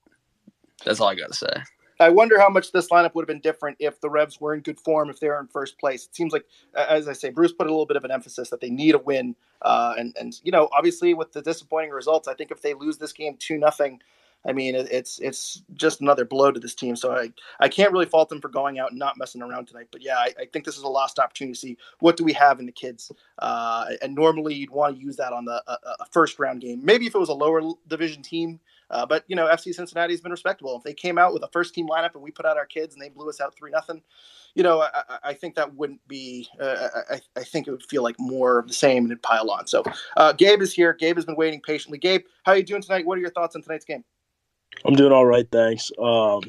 [0.84, 1.62] that's all I got to say.
[1.98, 4.60] I wonder how much this lineup would have been different if the Revs were in
[4.60, 6.04] good form, if they were in first place.
[6.04, 8.60] It seems like, as I say, Bruce put a little bit of an emphasis that
[8.60, 9.34] they need a win.
[9.62, 12.98] Uh, and, and, you know, obviously with the disappointing results, I think if they lose
[12.98, 14.00] this game 2 nothing,
[14.44, 16.96] I mean, it, it's it's just another blow to this team.
[16.96, 19.88] So I, I can't really fault them for going out and not messing around tonight.
[19.92, 22.32] But yeah, I, I think this is a lost opportunity to see what do we
[22.34, 23.12] have in the kids.
[23.38, 26.80] Uh, and normally you'd want to use that on the a, first round game.
[26.84, 28.60] Maybe if it was a lower division team,
[28.90, 30.76] uh, but you know, FC Cincinnati has been respectable.
[30.76, 32.94] If they came out with a first team lineup and we put out our kids
[32.94, 34.02] and they blew us out three nothing,
[34.54, 36.48] you know, I, I- I think that wouldn't be.
[36.60, 39.50] Uh, I, I think it would feel like more of the same and it'd pile
[39.50, 39.66] on.
[39.66, 39.82] So,
[40.16, 40.94] uh, Gabe is here.
[40.94, 41.98] Gabe has been waiting patiently.
[41.98, 43.06] Gabe, how are you doing tonight?
[43.06, 44.04] What are your thoughts on tonight's game?
[44.84, 45.90] I'm doing all right, thanks.
[45.98, 46.42] Um,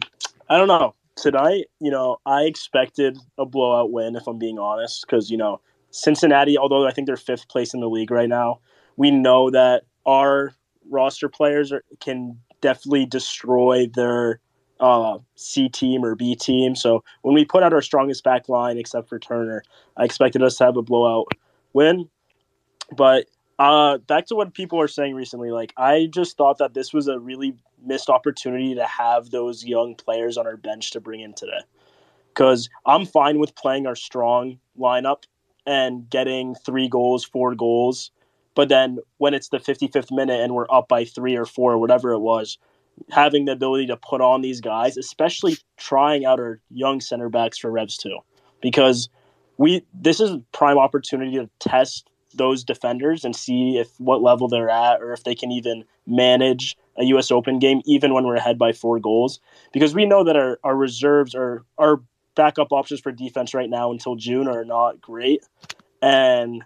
[0.50, 0.94] I don't know.
[1.16, 5.60] Tonight, you know, I expected a blowout win, if I'm being honest, because, you know,
[5.90, 8.60] Cincinnati, although I think they're fifth place in the league right now,
[8.98, 10.54] we know that our
[10.90, 14.40] roster players are, can definitely destroy their
[14.80, 16.76] uh, C team or B team.
[16.76, 19.64] So when we put out our strongest back line, except for Turner,
[19.98, 21.28] I expected us to have a blowout
[21.74, 22.10] win.
[22.96, 23.26] But
[23.60, 27.08] uh, back to what people are saying recently, like I just thought that this was
[27.08, 27.56] a really
[27.88, 31.62] missed opportunity to have those young players on our bench to bring in today.
[32.30, 35.24] Because I'm fine with playing our strong lineup
[35.66, 38.12] and getting three goals, four goals,
[38.58, 41.78] But then when it's the 55th minute and we're up by three or four, or
[41.78, 42.58] whatever it was,
[43.12, 47.60] having the ability to put on these guys, especially trying out our young center backs
[47.60, 48.18] for Revs too,
[48.60, 49.10] because
[49.58, 54.48] we this is a prime opportunity to test those defenders and see if what level
[54.48, 58.36] they're at or if they can even manage a US Open game even when we're
[58.36, 59.40] ahead by four goals.
[59.74, 62.02] Because we know that our, our reserves are our
[62.36, 65.44] backup options for defense right now until June are not great.
[66.02, 66.64] And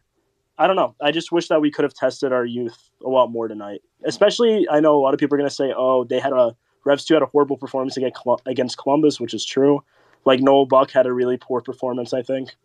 [0.58, 0.96] I don't know.
[1.02, 3.82] I just wish that we could have tested our youth a lot more tonight.
[4.04, 6.56] Especially, I know a lot of people are going to say, "Oh, they had a
[6.86, 9.84] Revs two had a horrible performance against Columbus," which is true.
[10.26, 12.56] Like Noel Buck had a really poor performance, I think.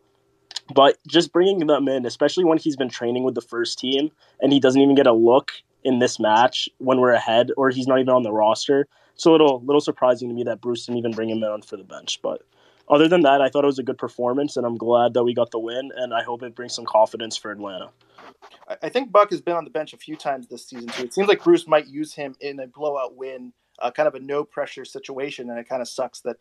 [0.73, 4.11] But just bringing them in, especially when he's been training with the first team
[4.41, 5.53] and he doesn't even get a look
[5.87, 8.87] in this match when we're ahead, or he's not even on the roster.
[9.15, 11.77] It's a little little surprising to me that Bruce didn't even bring him in for
[11.77, 12.19] the bench.
[12.21, 12.41] But
[12.89, 15.33] other than that, I thought it was a good performance, and I'm glad that we
[15.33, 15.91] got the win.
[15.95, 17.89] And I hope it brings some confidence for Atlanta.
[18.81, 21.03] I think Buck has been on the bench a few times this season too.
[21.03, 24.19] It seems like Bruce might use him in a blowout win, uh, kind of a
[24.19, 26.37] no pressure situation, and it kind of sucks that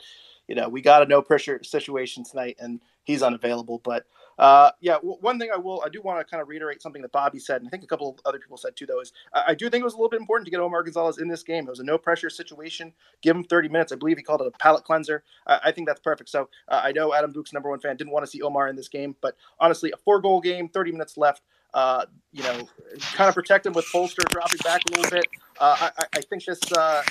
[0.49, 3.81] you know we got a no pressure situation tonight and he's unavailable.
[3.85, 4.07] But
[4.39, 7.03] uh, yeah, w- one thing I will, I do want to kind of reiterate something
[7.03, 9.13] that Bobby said, and I think a couple of other people said too, though, is
[9.33, 11.29] I, I do think it was a little bit important to get Omar Gonzalez in
[11.29, 11.67] this game.
[11.67, 12.93] It was a no pressure situation.
[13.23, 13.93] Give him 30 minutes.
[13.93, 15.25] I believe he called it a palate cleanser.
[15.47, 16.29] I, I think that's perfect.
[16.29, 18.77] So uh, I know Adam Duke's number one fan didn't want to see Omar in
[18.77, 21.43] this game, but honestly, a four goal game, 30 minutes left.
[21.75, 22.67] Uh, you know,
[23.13, 25.27] kind of protect him with Polster dropping back a little bit.
[25.61, 27.03] Uh, I, I, think this uh,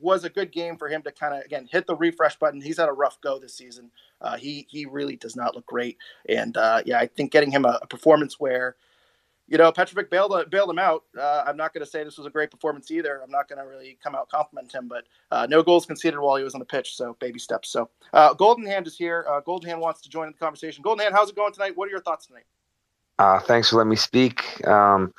[0.00, 2.60] was a good game for him to kind of again hit the refresh button.
[2.60, 3.90] He's had a rough go this season.
[4.20, 7.64] Uh, he he really does not look great, and uh, yeah, I think getting him
[7.64, 8.76] a, a, performance where,
[9.48, 11.04] you know, Petrovic bailed bailed him out.
[11.18, 13.20] Uh, I'm not going to say this was a great performance either.
[13.22, 16.36] I'm not going to really come out compliment him, but uh, no goals conceded while
[16.36, 17.70] he was on the pitch, so baby steps.
[17.70, 19.26] So uh, Golden Hand is here.
[19.28, 20.82] Uh, Golden Hand wants to join in the conversation.
[20.82, 21.76] Golden Hand, how's it going tonight?
[21.76, 22.44] What are your thoughts tonight?
[23.40, 24.66] thanks for letting me speak.
[24.66, 25.12] Um,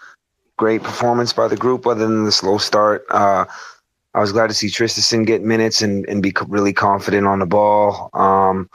[0.58, 3.06] great performance by the group, other than the slow start.
[4.14, 7.46] I was glad to see Traustason get minutes and, and be really confident on the
[7.46, 8.10] ball.
[8.14, 8.70] Um,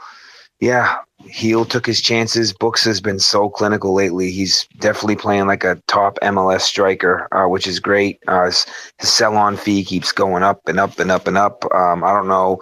[0.59, 0.97] yeah,
[1.39, 2.53] Gil took his chances.
[2.53, 4.31] Books has been so clinical lately.
[4.31, 8.19] He's definitely playing like a top MLS striker, uh, which is great.
[8.27, 8.65] Uh, his,
[8.97, 11.63] his sell on fee keeps going up and up and up and up.
[11.73, 12.61] Um, I don't know.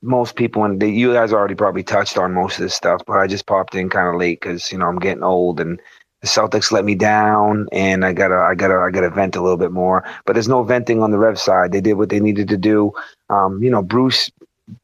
[0.00, 3.26] Most people, and you guys already probably touched on most of this stuff, but I
[3.26, 5.80] just popped in kind of late because you know I'm getting old and
[6.26, 9.56] the Celtics let me down, and I gotta, I gotta, I gotta vent a little
[9.56, 10.04] bit more.
[10.24, 11.72] But there's no venting on the Rev side.
[11.72, 12.92] They did what they needed to do.
[13.30, 14.30] Um, you know, Bruce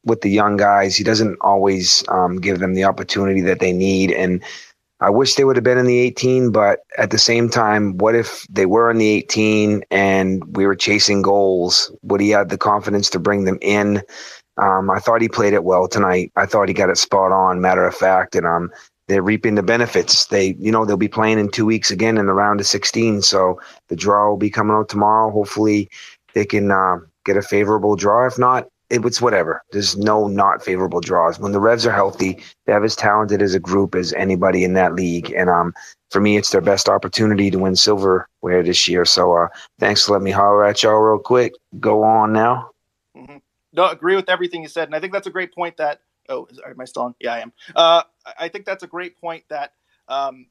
[0.05, 0.95] with the young guys.
[0.95, 4.11] He doesn't always um, give them the opportunity that they need.
[4.11, 4.41] And
[5.01, 8.15] I wish they would have been in the 18, but at the same time, what
[8.15, 11.91] if they were in the 18 and we were chasing goals?
[12.03, 14.01] Would he have the confidence to bring them in?
[14.61, 16.31] Um, I thought he played it well tonight.
[16.35, 18.35] I thought he got it spot on, matter of fact.
[18.35, 18.71] And um,
[19.07, 20.25] they're reaping the benefits.
[20.27, 23.21] They, you know, they'll be playing in two weeks again in the round of 16.
[23.21, 25.31] So the draw will be coming out tomorrow.
[25.31, 25.89] Hopefully
[26.33, 28.25] they can uh, get a favorable draw.
[28.25, 29.63] If not, it's whatever.
[29.71, 31.39] There's no not favorable draws.
[31.39, 34.73] When the Revs are healthy, they have as talented as a group as anybody in
[34.73, 35.31] that league.
[35.31, 35.73] And um,
[36.11, 39.03] for me, it's their best opportunity to win silverware this year.
[39.05, 39.47] So uh,
[39.79, 41.53] thanks for letting me holler at y'all real quick.
[41.79, 42.69] Go on now.
[43.17, 43.37] Mm-hmm.
[43.73, 45.77] No, agree with everything you said, and I think that's a great point.
[45.77, 47.15] That oh, is, am I still on?
[47.19, 47.53] Yeah, I am.
[47.75, 48.03] Uh,
[48.39, 49.43] I think that's a great point.
[49.49, 49.73] That
[50.07, 50.47] um,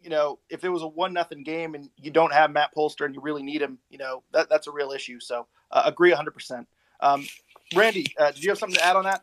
[0.00, 3.06] you know, if it was a one nothing game and you don't have Matt Polster
[3.06, 5.20] and you really need him, you know, that that's a real issue.
[5.20, 6.28] So uh, agree 100.
[6.28, 6.66] Um, percent
[7.74, 9.22] Randy, uh, did you have something to add on that?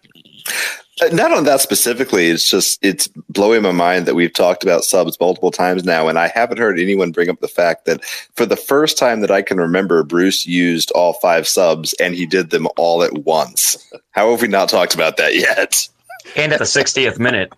[1.01, 2.27] Uh, not on that specifically.
[2.27, 6.19] It's just it's blowing my mind that we've talked about subs multiple times now, and
[6.19, 9.41] I haven't heard anyone bring up the fact that for the first time that I
[9.41, 13.91] can remember, Bruce used all five subs and he did them all at once.
[14.11, 15.87] How have we not talked about that yet?
[16.35, 17.53] And at the 60th minute.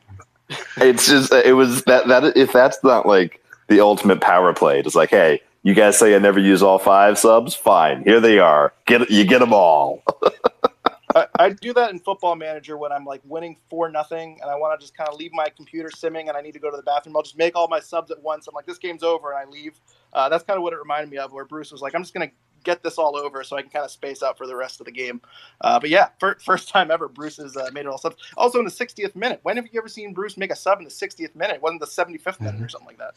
[0.77, 4.95] It's just it was that that if that's not like the ultimate power play, it's
[4.95, 7.55] like, hey, you guys say I never use all five subs.
[7.55, 8.73] Fine, here they are.
[8.85, 10.03] Get you get them all.
[11.15, 14.55] I, I, do that in Football Manager when I'm like winning four nothing, and I
[14.55, 16.75] want to just kind of leave my computer simming, and I need to go to
[16.75, 17.15] the bathroom.
[17.15, 18.47] I'll just make all my subs at once.
[18.47, 19.79] I'm like, this game's over, and I leave.
[20.11, 22.13] Uh, that's kind of what it reminded me of, where Bruce was like, I'm just
[22.13, 22.31] gonna
[22.65, 24.85] get this all over so I can kind of space out for the rest of
[24.85, 25.21] the game.
[25.61, 28.17] Uh, but yeah, for, first time ever, Bruce has uh, made it all subs.
[28.35, 29.39] Also in the 60th minute.
[29.43, 31.55] When have you ever seen Bruce make a sub in the 60th minute?
[31.55, 32.45] It wasn't the 75th mm-hmm.
[32.45, 33.15] minute or something like that.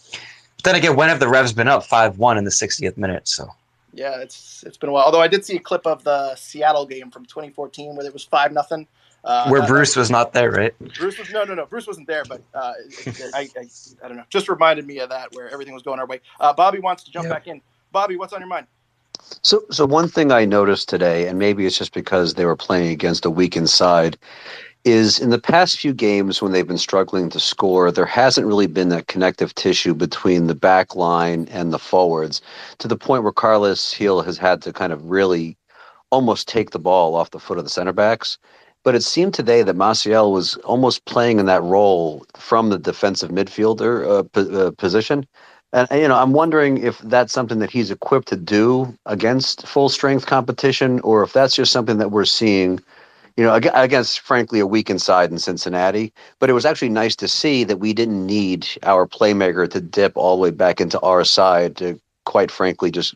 [0.62, 3.28] Then again, when have the Revs been up five one in the 60th minute?
[3.28, 3.48] So
[3.92, 5.04] yeah, it's it's been a while.
[5.04, 8.24] Although I did see a clip of the Seattle game from 2014 where it was
[8.24, 8.86] five nothing.
[9.24, 10.74] Uh, where Bruce was not there, right?
[10.96, 11.66] Bruce was no, no, no.
[11.66, 12.72] Bruce wasn't there, but uh,
[13.34, 13.68] I, I,
[14.02, 14.24] I, don't know.
[14.30, 16.20] Just reminded me of that where everything was going our way.
[16.38, 17.32] Uh, Bobby wants to jump yeah.
[17.32, 17.60] back in.
[17.90, 18.66] Bobby, what's on your mind?
[19.42, 22.90] So, so one thing I noticed today, and maybe it's just because they were playing
[22.90, 24.18] against a weakened side,
[24.84, 28.66] is in the past few games when they've been struggling to score, there hasn't really
[28.66, 32.40] been that connective tissue between the back line and the forwards
[32.78, 35.56] to the point where Carlos Gil has had to kind of really
[36.10, 38.38] almost take the ball off the foot of the center backs.
[38.84, 43.30] But it seemed today that Maciel was almost playing in that role from the defensive
[43.30, 45.26] midfielder uh, p- uh, position.
[45.72, 49.88] And you know, I'm wondering if that's something that he's equipped to do against full
[49.88, 52.80] strength competition, or if that's just something that we're seeing
[53.38, 56.12] you know, against frankly a weak inside in Cincinnati.
[56.40, 60.16] But it was actually nice to see that we didn't need our playmaker to dip
[60.16, 63.14] all the way back into our side to, quite frankly, just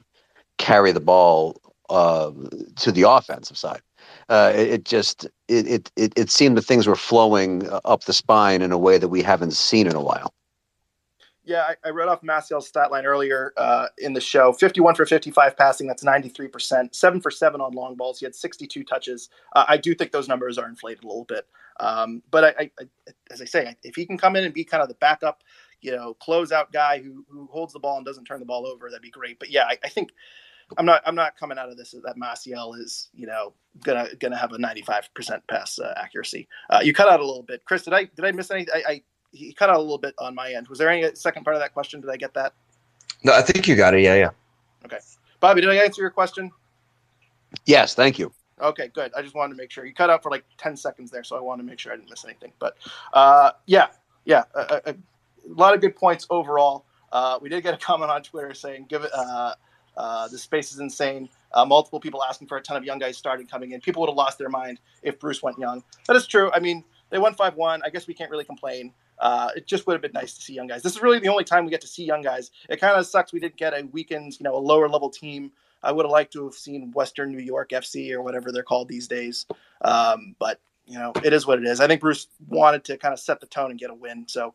[0.59, 2.31] carry the ball uh,
[2.77, 3.81] to the offensive side.
[4.29, 8.63] Uh, it, it, just it, it it seemed that things were flowing up the spine
[8.63, 10.33] in a way that we haven't seen in a while.
[11.45, 14.53] Yeah, I, I read off Maciel's stat line earlier uh, in the show.
[14.53, 16.95] 51 for 55 passing, that's 93%.
[16.95, 18.21] 7 for 7 on long balls.
[18.21, 19.29] He had 62 touches.
[19.55, 21.47] Uh, I do think those numbers are inflated a little bit.
[21.81, 22.85] Um, but I, I,
[23.31, 25.43] as I say, if he can come in and be kind of the backup,
[25.81, 28.89] you know, closeout guy who, who holds the ball and doesn't turn the ball over,
[28.89, 29.41] that'd be great.
[29.41, 30.11] But yeah, I, I think
[30.79, 34.37] I'm not I'm not coming out of this that Maciel is you know gonna gonna
[34.37, 36.49] have a 95% pass uh, accuracy.
[36.71, 37.83] Uh, you cut out a little bit, Chris.
[37.83, 38.83] Did I did I miss anything?
[38.87, 39.03] I
[39.33, 40.69] he cut out a little bit on my end.
[40.69, 42.01] Was there any second part of that question?
[42.01, 42.53] Did I get that?
[43.25, 44.03] No, I think you got it.
[44.03, 44.31] Yeah, yeah.
[44.85, 44.99] Okay,
[45.41, 46.51] Bobby, did I answer your question?
[47.67, 48.33] Yes, thank you.
[48.61, 49.13] Okay, good.
[49.17, 51.37] I just wanted to make sure you cut out for like ten seconds there, so
[51.37, 52.53] I wanted to make sure I didn't miss anything.
[52.59, 52.77] But
[53.13, 53.89] uh, yeah,
[54.25, 54.95] yeah, a, a, a,
[55.47, 56.85] lot of good points overall.
[57.11, 59.55] Uh, we did get a comment on Twitter saying, "Give it." Uh,
[59.97, 61.29] uh, the space is insane.
[61.53, 63.81] Uh, multiple people asking for a ton of young guys starting coming in.
[63.81, 65.85] People would have lost their mind if Bruce went young.
[66.07, 66.51] That is true.
[66.53, 67.83] I mean, they won five one.
[67.85, 68.93] I guess we can't really complain
[69.23, 70.83] uh, it just would have been nice to see young guys.
[70.83, 72.51] This is really the only time we get to see young guys.
[72.69, 75.53] It kind of sucks we didn't get a weekend, you know, a lower level team.
[75.81, 78.89] I would have liked to have seen Western New York FC or whatever they're called
[78.89, 79.47] these days.
[79.83, 81.81] Um, but you know, it is what it is.
[81.81, 84.55] I think Bruce wanted to kind of set the tone and get a win, so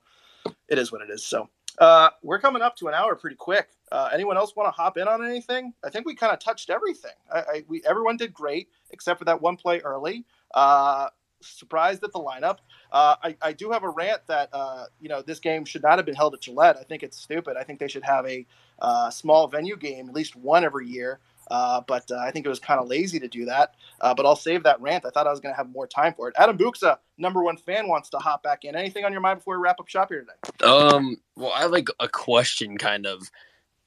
[0.68, 1.24] it is what it is.
[1.24, 1.48] So
[1.80, 3.70] uh, we're coming up to an hour pretty quick.
[3.90, 5.74] Uh, anyone else want to hop in on anything?
[5.86, 7.12] I think we kind of touched everything.
[7.34, 10.26] I, I, we everyone did great except for that one play early.
[10.54, 11.08] Uh,
[11.42, 12.58] surprised at the lineup.
[12.92, 15.98] Uh, I, I, do have a rant that uh, you know this game should not
[15.98, 16.78] have been held at Gillette.
[16.78, 17.58] I think it's stupid.
[17.58, 18.46] I think they should have a
[18.80, 21.20] uh, small venue game, at least one every year.
[21.50, 23.76] Uh, but uh, I think it was kind of lazy to do that.
[24.02, 25.06] Uh, but I'll save that rant.
[25.06, 26.36] I thought I was going to have more time for it.
[26.38, 28.76] Adam Buxa, number one fan, wants to hop back in.
[28.76, 30.66] Anything on your mind before we wrap up shop here today?
[30.66, 31.18] Um.
[31.36, 33.30] Well, I have like a question, kind of.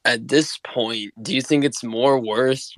[0.06, 2.72] At this point, do you think it's more worth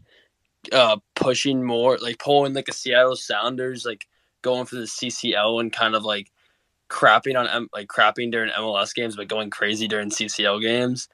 [1.14, 4.06] pushing more, like pulling like a Seattle Sounders, like
[4.42, 6.30] going for the CCL and kind of like
[6.90, 11.08] crapping on M- like crapping during MLS games, but going crazy during CCL games.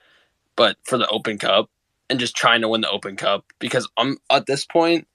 [0.56, 1.70] But for the Open Cup
[2.10, 5.08] and just trying to win the Open Cup because I'm at this point,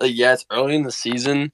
[0.00, 1.52] like yeah, it's early in the season,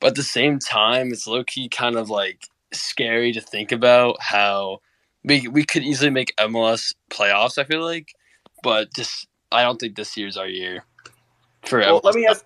[0.00, 4.16] but at the same time, it's low key kind of like scary to think about
[4.20, 4.80] how
[5.24, 7.58] we we could easily make MLS playoffs.
[7.58, 8.14] I feel like,
[8.62, 10.84] but just I don't think this year's our year.
[11.66, 12.44] For well, let me ask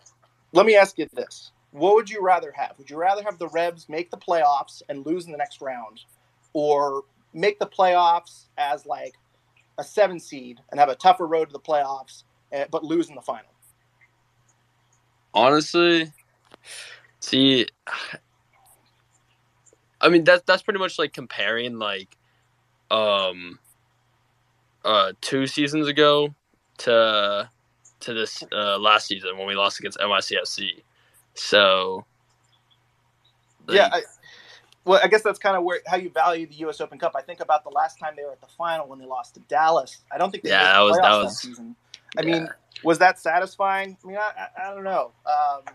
[0.53, 2.75] let me ask you this: what would you rather have?
[2.79, 6.01] Would you rather have the Revs make the playoffs and lose in the next round,
[6.53, 7.05] or
[7.35, 9.15] make the playoffs as like
[9.79, 13.15] a seven seed and have a tougher road to the playoffs, eh, but lose in
[13.15, 13.51] the final?
[15.35, 16.11] Honestly,
[17.21, 17.67] see,
[20.01, 22.17] I mean that's that's pretty much like comparing like,
[22.91, 23.59] um,
[24.85, 26.35] uh, two seasons ago
[26.79, 27.49] to
[28.01, 30.83] to this uh, last season when we lost against NYCFC.
[31.39, 32.05] So,
[33.67, 33.89] like, yeah.
[33.93, 34.03] I,
[34.85, 36.81] well, I guess that's kind of where how you value the U.S.
[36.81, 37.13] Open Cup.
[37.15, 39.41] I think about the last time they were at the final when they lost to
[39.41, 39.99] Dallas.
[40.11, 41.77] I don't think they yeah, that was that was that season.
[42.17, 42.33] I yeah.
[42.33, 42.49] mean,
[42.83, 43.97] was that satisfying?
[44.03, 45.13] I mean, I, I, I don't know.
[45.27, 45.75] Um,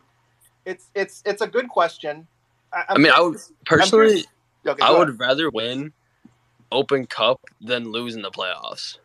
[0.66, 2.28] it's it's it's a good question.
[2.74, 4.26] I, I mean, I would personally,
[4.66, 5.94] okay, I would rather win
[6.72, 8.98] Open Cup than lose in the playoffs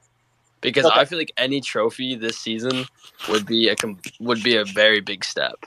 [0.61, 1.01] because okay.
[1.01, 2.87] I feel like any trophy this season
[3.29, 3.77] would be a
[4.21, 5.67] would be a very big step.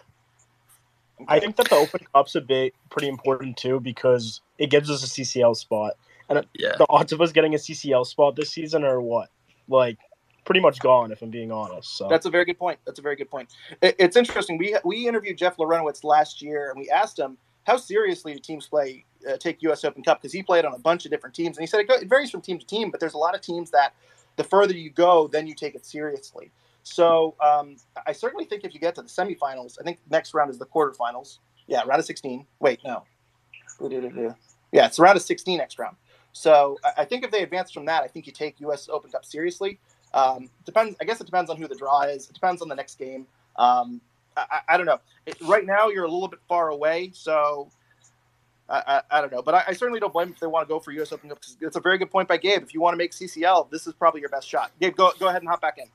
[1.28, 5.04] I think that the Open Cup's a bit pretty important too because it gives us
[5.04, 5.94] a CCL spot,
[6.30, 6.76] and yeah.
[6.78, 9.30] the odds of us getting a CCL spot this season are what,
[9.68, 9.98] like,
[10.46, 11.98] pretty much gone if I'm being honest.
[11.98, 12.80] So that's a very good point.
[12.86, 13.50] That's a very good point.
[13.82, 14.58] It, it's interesting.
[14.58, 18.68] We we interviewed Jeff Larentowicz last year, and we asked him how seriously do teams
[18.68, 19.84] play uh, take U.S.
[19.86, 21.88] Open Cup because he played on a bunch of different teams, and he said it,
[21.88, 23.94] go, it varies from team to team, but there's a lot of teams that
[24.38, 26.52] the further you go, then you take it seriously.
[26.84, 27.78] So um,
[28.08, 30.66] I certainly think if you get to the semifinals, I think next round is the
[30.66, 31.40] quarterfinals.
[31.68, 32.46] Yeah, round of 16.
[32.60, 33.04] Wait, no.
[34.72, 35.96] Yeah, it's round of 16 next round.
[36.34, 38.88] So I think if they advance from that, I think you take U.S.
[38.90, 39.80] Open Cup seriously.
[40.14, 40.96] Um, depends.
[41.02, 42.30] I guess it depends on who the draw is.
[42.30, 43.28] It depends on the next game.
[43.58, 44.02] Um,
[44.36, 45.00] I, I, don't know.
[45.26, 47.70] It, right now, you're a little bit far away, so
[48.70, 50.66] I, I, I don't know, but I, I, certainly don't blame them if they want
[50.66, 51.12] to go for U.S.
[51.12, 51.40] Open Cup.
[51.60, 52.64] It's a very good point by Gabe.
[52.64, 54.72] If you want to make CCL, this is probably your best shot.
[54.80, 55.86] Gabe, go go ahead and hop back in.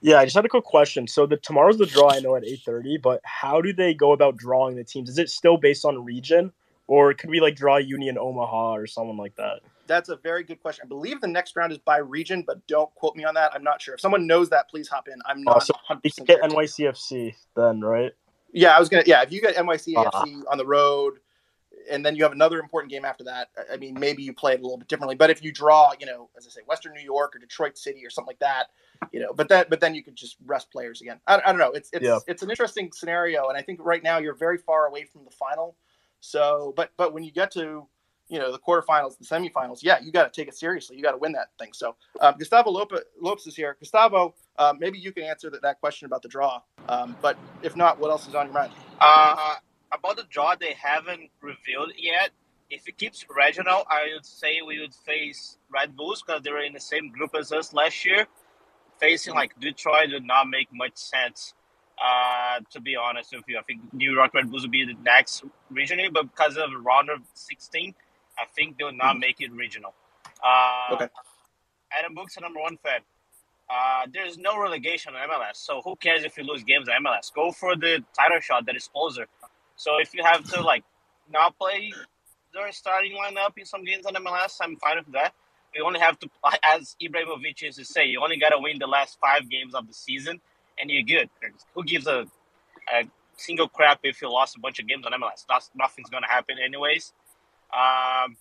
[0.00, 1.06] Yeah, I just had a quick question.
[1.06, 2.10] So the tomorrow's the draw.
[2.10, 5.08] I know at eight thirty, but how do they go about drawing the teams?
[5.08, 6.52] Is it still based on region,
[6.86, 9.60] or could we like draw Union Omaha or someone like that?
[9.88, 10.82] That's a very good question.
[10.84, 13.52] I believe the next round is by region, but don't quote me on that.
[13.54, 13.94] I'm not sure.
[13.94, 15.18] If someone knows that, please hop in.
[15.26, 15.54] I'm not.
[15.54, 15.74] Also,
[16.04, 18.12] you can get NYCFC then, right?
[18.52, 19.04] Yeah, I was gonna.
[19.06, 20.26] Yeah, if you get NYCFC uh-huh.
[20.50, 21.14] on the road,
[21.90, 23.48] and then you have another important game after that.
[23.72, 25.16] I mean, maybe you play it a little bit differently.
[25.16, 28.04] But if you draw, you know, as I say, Western New York or Detroit City
[28.04, 28.66] or something like that,
[29.12, 31.20] you know, but that but then you could just rest players again.
[31.26, 31.72] I, I don't know.
[31.72, 32.18] It's it's yeah.
[32.26, 35.30] it's an interesting scenario, and I think right now you're very far away from the
[35.30, 35.76] final.
[36.20, 37.86] So, but but when you get to
[38.28, 40.96] you know the quarterfinals, the semifinals, yeah, you got to take it seriously.
[40.96, 41.72] You got to win that thing.
[41.72, 43.76] So, um, Gustavo Lopez, Lopez is here.
[43.78, 46.60] Gustavo, uh, maybe you can answer that, that question about the draw.
[46.88, 48.72] Um, but if not, what else is on your mind?
[49.00, 49.54] Uh,
[49.92, 52.30] about the draw, they haven't revealed yet.
[52.70, 56.60] If it keeps regional, I would say we would face Red Bulls because they were
[56.62, 58.26] in the same group as us last year.
[59.00, 61.54] Facing like Detroit would not make much sense.
[61.98, 64.94] Uh, to be honest with you, I think New York Red Bulls would be the
[65.02, 67.94] next regional, but because of round of 16,
[68.38, 69.20] I think they will not hmm.
[69.20, 69.94] make it regional.
[70.44, 71.08] Uh, okay.
[71.98, 73.00] Adam Buksa number one fan.
[73.70, 77.32] Uh, there's no relegation in MLS, so who cares if you lose games in MLS?
[77.34, 79.26] Go for the title shot that is closer.
[79.78, 80.84] So if you have to like
[81.32, 81.92] not play
[82.52, 85.32] their starting lineup in some games on MLS, I'm fine with that.
[85.74, 86.28] You only have to,
[86.64, 89.86] as Ibrahimovic used to say, you only got to win the last five games of
[89.86, 90.40] the season,
[90.80, 91.30] and you're good.
[91.74, 92.26] Who gives a,
[92.92, 93.04] a
[93.36, 95.44] single crap if you lost a bunch of games on MLS?
[95.48, 97.12] That's, nothing's gonna happen anyways.
[97.72, 98.36] Um,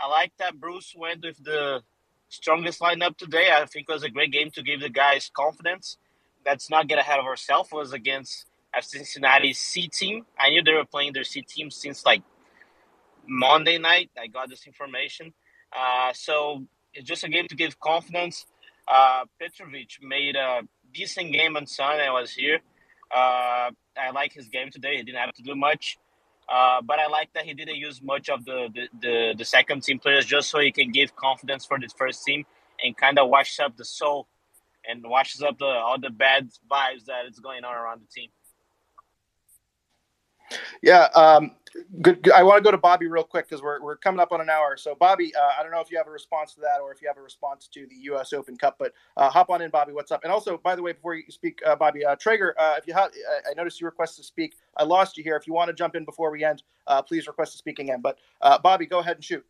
[0.00, 1.82] I like that Bruce went with the
[2.30, 3.50] strongest lineup today.
[3.52, 5.98] I think it was a great game to give the guys confidence.
[6.46, 7.70] Let's not get ahead of ourselves.
[7.72, 10.26] Was against at Cincinnati's C team.
[10.38, 12.22] I knew they were playing their C team since like
[13.26, 14.10] Monday night.
[14.18, 15.32] I got this information.
[15.76, 16.64] Uh, so
[16.94, 18.46] it's just a game to give confidence.
[18.86, 20.62] Uh, Petrovic made a
[20.92, 22.06] decent game on Sunday.
[22.06, 22.60] I was here.
[23.14, 24.96] Uh, I like his game today.
[24.96, 25.98] He didn't have to do much.
[26.48, 29.82] Uh, but I like that he didn't use much of the, the, the, the, second
[29.82, 32.46] team players just so he can give confidence for the first team
[32.82, 34.26] and kind of wash up the soul
[34.88, 38.30] and washes up the all the bad vibes that is going on around the team.
[40.82, 41.52] Yeah, um,
[42.02, 44.32] good, good, I want to go to Bobby real quick because we're, we're coming up
[44.32, 44.76] on an hour.
[44.76, 47.02] So, Bobby, uh, I don't know if you have a response to that or if
[47.02, 48.32] you have a response to the U.S.
[48.32, 49.92] Open Cup, but uh, hop on in, Bobby.
[49.92, 50.22] What's up?
[50.24, 52.94] And also, by the way, before you speak, uh, Bobby uh, Traeger, uh, if you
[52.94, 53.10] have,
[53.50, 54.56] I noticed you request to speak.
[54.76, 55.36] I lost you here.
[55.36, 58.00] If you want to jump in before we end, uh, please request to speak again.
[58.02, 58.18] But
[58.62, 59.44] Bobby, go ahead and shoot.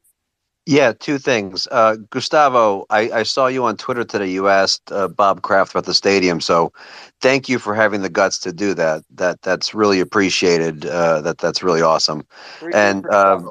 [0.69, 1.67] Yeah, two things.
[1.71, 4.29] Uh, Gustavo, I, I, saw you on Twitter today.
[4.29, 6.75] You asked uh, Bob Kraft about the stadium, so
[7.23, 9.03] thank you for having the guts to do that.
[9.09, 10.85] That that's really appreciated.
[10.85, 12.23] Uh, that that's really awesome.
[12.75, 13.51] And um,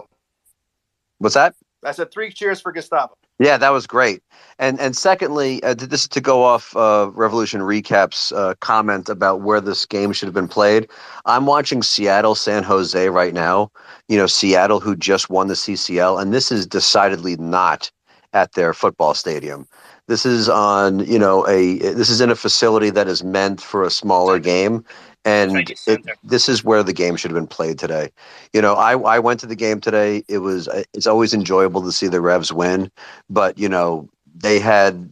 [1.18, 1.55] what's that?
[1.84, 3.17] I said three cheers for Gustavo.
[3.39, 4.23] Yeah, that was great.
[4.57, 9.41] And and secondly, uh, this is to go off uh, Revolution Recap's uh, comment about
[9.41, 10.89] where this game should have been played.
[11.25, 13.71] I'm watching Seattle San Jose right now.
[14.07, 17.91] You know, Seattle who just won the CCL, and this is decidedly not
[18.34, 19.67] at their football stadium.
[20.07, 23.84] This is on you know a this is in a facility that is meant for
[23.84, 24.84] a smaller game,
[25.28, 28.09] and it, this is where the game should have been played today.
[28.53, 30.23] You know, I I went to the game today.
[30.30, 32.89] It was uh, it's always enjoyable to see the Revs win,
[33.30, 35.09] but you know they had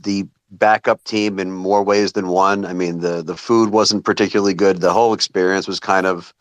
[0.00, 2.64] the backup team in more ways than one.
[2.64, 4.80] I mean, the the food wasn't particularly good.
[4.80, 6.32] The whole experience was kind of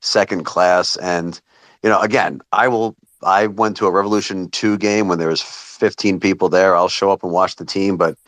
[0.00, 1.40] second class, and
[1.82, 2.94] you know, again, I will.
[3.22, 6.76] I went to a Revolution two game when there was 15 people there.
[6.76, 8.18] I'll show up and watch the team, but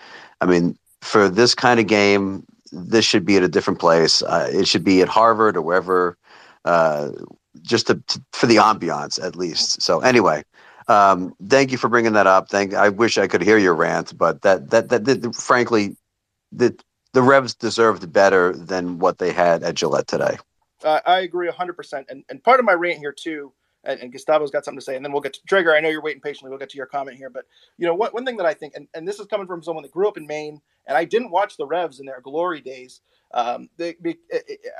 [0.40, 2.46] I mean, for this kind of game,
[2.76, 4.22] this should be at a different place.
[4.22, 6.16] Uh, it should be at Harvard or wherever,
[6.64, 7.10] uh,
[7.62, 9.82] just to, to, for the ambiance at least.
[9.82, 10.44] So anyway,
[10.88, 12.48] um, thank you for bringing that up.
[12.48, 12.74] Thank.
[12.74, 15.96] I wish I could hear your rant, but that that that, that frankly,
[16.52, 16.78] the
[17.12, 20.36] the Revs deserved better than what they had at Gillette today.
[20.84, 22.04] Uh, I agree 100%.
[22.10, 23.52] And, and part of my rant here, too,
[23.84, 25.74] and, and, Gustavo's got something to say, and then we'll get to Traeger.
[25.74, 26.50] I know you're waiting patiently.
[26.50, 27.30] We'll get to your comment here.
[27.30, 27.46] But,
[27.78, 29.82] you know, one, one thing that I think, and, and this is coming from someone
[29.82, 33.00] that grew up in Maine and I didn't watch the Revs in their glory days.
[33.34, 33.96] Um, they,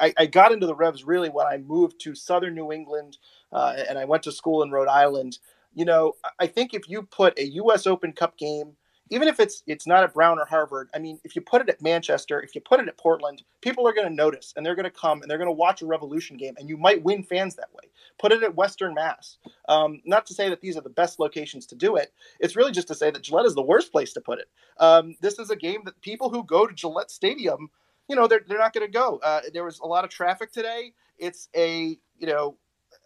[0.00, 3.18] I, I, got into the Revs really when I moved to Southern New England,
[3.52, 5.38] uh, and I went to school in Rhode Island.
[5.74, 7.86] You know, I think if you put a U.S.
[7.86, 8.76] Open Cup game
[9.10, 11.68] even if it's it's not at Brown or Harvard, I mean, if you put it
[11.68, 14.74] at Manchester, if you put it at Portland, people are going to notice and they're
[14.74, 17.22] going to come and they're going to watch a Revolution game, and you might win
[17.22, 17.88] fans that way.
[18.18, 19.38] Put it at Western Mass.
[19.68, 22.12] Um, not to say that these are the best locations to do it.
[22.40, 24.46] It's really just to say that Gillette is the worst place to put it.
[24.78, 27.70] Um, this is a game that people who go to Gillette Stadium,
[28.08, 29.20] you know, they're they're not going to go.
[29.22, 30.92] Uh, there was a lot of traffic today.
[31.18, 32.56] It's a you know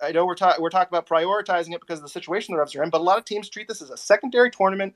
[0.03, 2.74] I know we're talking we're talking about prioritizing it because of the situation the Revs
[2.74, 4.94] are in, but a lot of teams treat this as a secondary tournament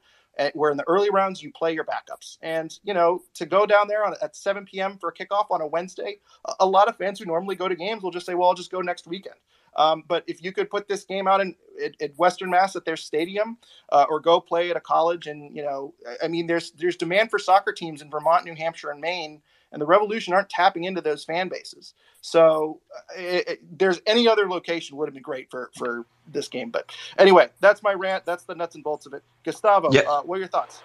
[0.55, 2.39] where in the early rounds you play your backups.
[2.43, 4.99] And you know, to go down there on, at 7 p.m.
[4.99, 7.76] for a kickoff on a Wednesday, a, a lot of fans who normally go to
[7.76, 9.37] games will just say, "Well, I'll just go next weekend."
[9.76, 11.55] Um, but if you could put this game out in
[11.85, 13.59] at, at Western Mass at their stadium,
[13.91, 17.30] uh, or go play at a college, and you know, I mean, there's there's demand
[17.30, 19.43] for soccer teams in Vermont, New Hampshire, and Maine,
[19.75, 21.95] and the Revolution aren't tapping into those fan bases.
[22.22, 26.49] So, uh, it, it, there's any other location would have been great for for this
[26.49, 26.70] game.
[26.70, 28.25] But anyway, that's my rant.
[28.27, 29.25] That's the nuts and bolts of it.
[29.45, 30.03] Gustavo, Yeah.
[30.09, 30.85] uh, what are your thoughts?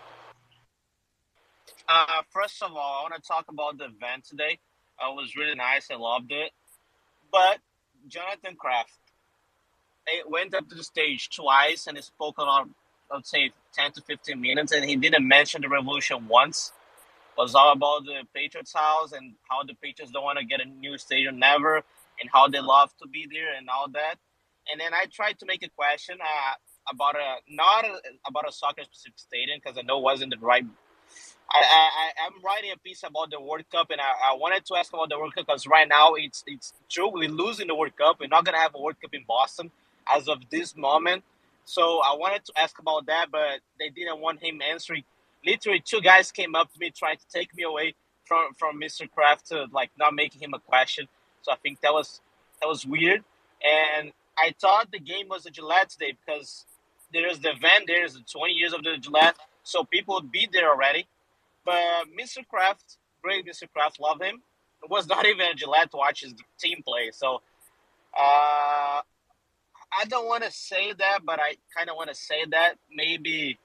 [1.90, 4.60] Uh, first of all, I want to talk about the event today.
[5.02, 5.90] Uh, it was really nice.
[5.92, 6.52] I loved it.
[7.32, 7.60] But
[8.08, 8.92] Jonathan Kraft
[10.08, 12.72] it went up to the stage twice and he spoke on,
[13.12, 16.74] I would say, 10 to 15 minutes, and he didn't mention the revolution once.
[17.40, 20.66] Was all about the Patriots house and how the Patriots don't want to get a
[20.66, 24.18] new stadium never, and how they love to be there and all that.
[24.72, 26.56] And then I tried to make a question uh,
[26.94, 27.96] about a not a,
[28.30, 30.66] about a soccer specific stadium because I know wasn't the right
[31.52, 34.76] I, I, I'm writing a piece about the World Cup, and I, I wanted to
[34.76, 37.98] ask about the World Cup because right now it's it's true we're losing the World
[37.98, 38.18] Cup.
[38.22, 39.72] We're not gonna have a World Cup in Boston
[40.14, 41.24] as of this moment.
[41.66, 45.04] So I wanted to ask about that, but they didn't want him answering.
[45.46, 49.10] Literally, two guys came up to me trying to take me away from from Mr.
[49.10, 51.08] Kraft to like not making him a question.
[51.42, 52.22] So I think that was
[52.62, 53.24] that was weird,
[53.64, 56.66] and I thought the game was a Gillette today because
[57.12, 60.70] there's the event, there's the 20 years of the Gillette, so people would be there
[60.70, 61.08] already.
[61.66, 62.48] But Mr.
[62.48, 63.64] Kraft, great Mr.
[63.74, 64.42] Kraft, love him.
[64.84, 67.12] It was not even a Gillette to watch his team play.
[67.12, 67.42] So
[68.18, 69.02] uh,
[69.98, 73.58] I don't want to say that, but I kind of want to say that maybe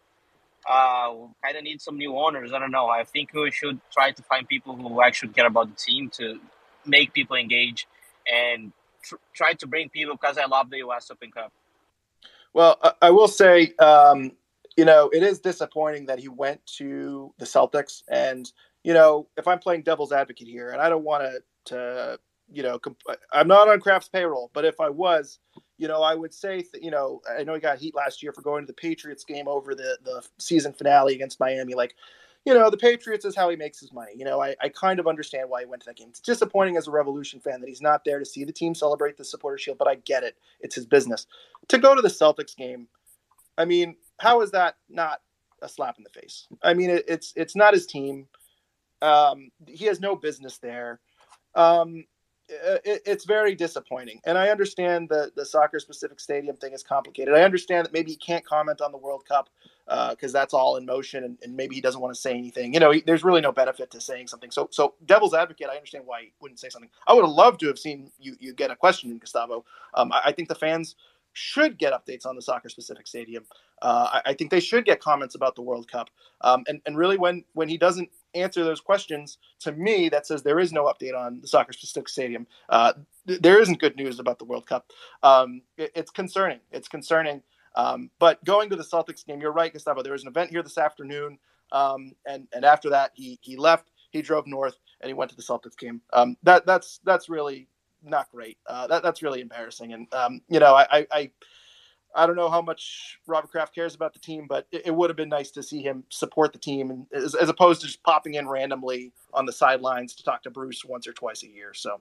[0.68, 1.12] uh,
[1.42, 2.52] kind of need some new owners.
[2.52, 2.88] I don't know.
[2.88, 6.40] I think we should try to find people who actually care about the team to
[6.86, 7.86] make people engage
[8.32, 11.10] and tr- try to bring people because I love the U.S.
[11.10, 11.52] Open Cup.
[12.52, 14.32] Well, I, I will say, um,
[14.76, 18.50] you know, it is disappointing that he went to the Celtics, and
[18.82, 22.18] you know, if I'm playing devil's advocate here, and I don't want to, to,
[22.52, 23.00] you know, comp-
[23.32, 25.38] I'm not on Kraft's payroll, but if I was,
[25.78, 28.32] you know, I would say, th- you know, I know he got heat last year
[28.32, 31.94] for going to the Patriots game over the the season finale against Miami, like.
[32.46, 34.12] You know, the Patriots is how he makes his money.
[34.14, 36.08] You know, I, I kind of understand why he went to that game.
[36.10, 39.16] It's disappointing as a Revolution fan that he's not there to see the team celebrate
[39.16, 40.36] the supporter shield, but I get it.
[40.60, 41.26] It's his business.
[41.68, 42.86] To go to the Celtics game,
[43.56, 45.22] I mean, how is that not
[45.62, 46.46] a slap in the face?
[46.62, 48.26] I mean, it, it's it's not his team.
[49.00, 51.00] Um, he has no business there.
[51.54, 52.04] Um,
[52.48, 57.34] it, it's very disappointing, and I understand the the soccer specific stadium thing is complicated.
[57.34, 59.48] I understand that maybe he can't comment on the World Cup
[60.10, 62.72] because that's all in motion, and, and, maybe he doesn't want to say anything.
[62.72, 64.50] You know, he, there's really no benefit to saying something.
[64.50, 66.88] So, so devil's advocate, I understand why he wouldn't say something.
[67.06, 69.64] I would have loved to have seen you you get a question in Gustavo.
[69.94, 70.96] Um, I, I think the fans
[71.34, 73.44] should get updates on the soccer specific stadium.
[73.82, 76.08] Uh, I, I, think they should get comments about the World Cup.
[76.40, 80.42] Um, and, and really, when, when he doesn't answer those questions, to me, that says
[80.42, 82.46] there is no update on the soccer specific stadium.
[82.68, 82.92] Uh,
[83.26, 84.90] th- there isn't good news about the World Cup.
[85.22, 86.60] Um, it, it's concerning.
[86.70, 87.42] It's concerning.
[87.76, 90.02] Um, but going to the Celtics game, you're right, Gustavo.
[90.02, 91.38] There was an event here this afternoon.
[91.72, 95.36] Um, and, and after that, he, he left, he drove north, and he went to
[95.36, 96.00] the Celtics game.
[96.12, 97.68] Um, that, that's, that's really
[98.02, 98.58] not great.
[98.66, 99.92] Uh, that, that's really embarrassing.
[99.92, 101.30] And um, you know, I, I, I
[102.26, 105.16] don't know how much Robert Kraft cares about the team, but it, it would have
[105.16, 108.34] been nice to see him support the team, and as, as, opposed to just popping
[108.34, 111.74] in randomly on the sidelines to talk to Bruce once or twice a year.
[111.74, 112.00] So,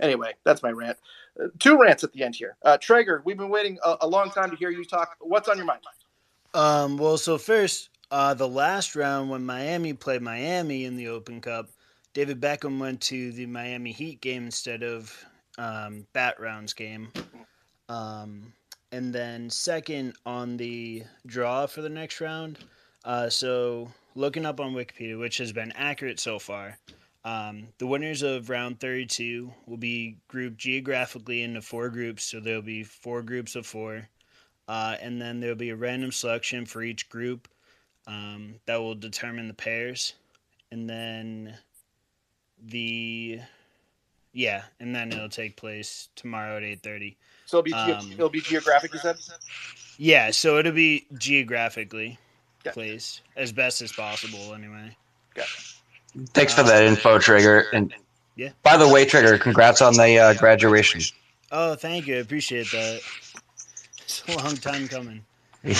[0.00, 0.98] anyway, that's my rant.
[1.40, 2.56] Uh, two rants at the end here.
[2.62, 5.16] Uh, Traeger, we've been waiting a, a, long time to hear you talk.
[5.20, 5.80] What's on your mind?
[6.54, 11.40] Um, well, so first, uh, the last round when Miami played Miami in the Open
[11.40, 11.70] Cup,
[12.14, 15.24] David Beckham went to the Miami Heat game instead of
[15.56, 17.08] um, bat rounds game.
[17.88, 18.52] Um,
[18.92, 22.58] and then second on the draw for the next round.
[23.04, 26.78] Uh, so looking up on Wikipedia, which has been accurate so far,
[27.24, 32.24] um, the winners of round 32 will be grouped geographically into four groups.
[32.24, 34.08] So there'll be four groups of four.
[34.68, 37.48] Uh, and then there'll be a random selection for each group
[38.06, 40.14] um, that will determine the pairs.
[40.70, 41.56] And then
[42.64, 43.40] the
[44.32, 47.16] yeah, and then it'll take place tomorrow at eight thirty.
[47.46, 49.16] So it'll be um, it'll be geographic, you said.
[49.98, 52.18] Yeah, so it'll be geographically
[52.62, 52.72] okay.
[52.72, 54.96] placed as best as possible, anyway.
[55.36, 55.46] Okay.
[56.34, 57.66] Thanks for that info, Trigger.
[57.72, 57.94] And
[58.36, 58.50] yeah.
[58.62, 61.02] By the way, Trigger, congrats on the uh, graduation.
[61.50, 62.16] Oh, thank you.
[62.16, 63.00] I appreciate that.
[64.02, 65.24] It's a long time coming.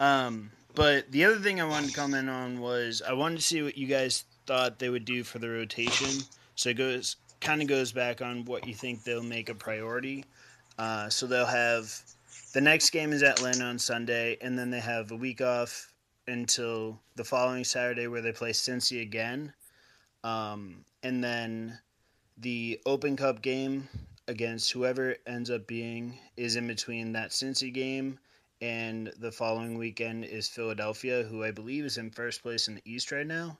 [0.00, 3.62] um, but the other thing I wanted to comment on was I wanted to see
[3.62, 6.22] what you guys thought they would do for the rotation.
[6.54, 10.24] So it goes kind of goes back on what you think they'll make a priority.
[10.78, 11.92] Uh, so they'll have
[12.52, 15.92] the next game is Atlanta on Sunday, and then they have a week off
[16.26, 19.52] until the following Saturday where they play Cincy again.
[20.22, 21.78] Um, and then
[22.38, 23.88] the Open Cup game
[24.26, 28.18] against whoever ends up being is in between that Cincy game
[28.60, 32.82] and the following weekend is Philadelphia, who I believe is in first place in the
[32.86, 33.58] East right now.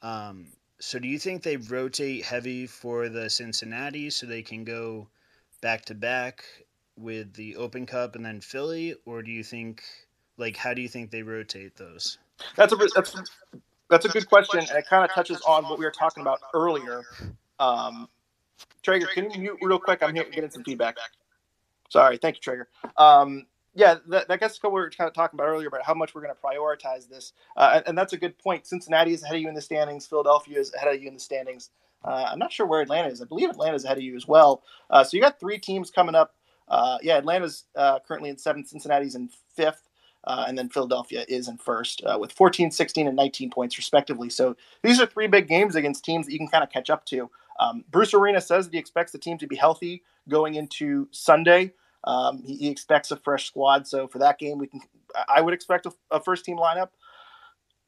[0.00, 0.46] Um,
[0.80, 5.08] so, do you think they rotate heavy for the Cincinnati so they can go
[5.60, 6.44] back to back
[6.96, 9.82] with the Open Cup and then Philly, or do you think,
[10.36, 12.18] like, how do you think they rotate those?
[12.56, 13.16] That's a that's
[13.90, 16.40] that's a good question, and it kind of touches on what we were talking about
[16.54, 17.02] earlier.
[17.58, 18.08] Um,
[18.82, 20.02] Traeger, can you mute real quick?
[20.02, 20.96] I'm here getting some feedback.
[21.88, 22.68] Sorry, thank you, Traeger.
[22.96, 25.84] Um, yeah, that, that gets to what we were kind of talking about earlier about
[25.84, 28.66] how much we're going to prioritize this, uh, and, that's a good point.
[28.66, 30.06] Cincinnati is ahead of you in the standings.
[30.06, 31.70] Philadelphia is ahead of you in the standings.
[32.04, 33.20] Uh, I'm not sure where Atlanta is.
[33.20, 34.62] I believe Atlanta is ahead of you as well.
[34.88, 36.34] Uh, so you got three teams coming up.
[36.68, 38.68] Uh, yeah, Atlanta's uh, currently in seventh.
[38.68, 39.82] Cincinnati's in fifth.
[40.24, 44.28] Uh, and then Philadelphia is in first with 14, 16, and 19 points respectively.
[44.28, 47.06] So these are three big games against teams that you can kind of catch up
[47.06, 47.30] to.
[47.60, 51.72] Um, Bruce Arena says that he expects the team to be healthy going into Sunday.
[52.04, 54.80] Um, he, he, expects a fresh squad, so for that game, we can.
[55.28, 56.90] I would expect a, a, first team lineup.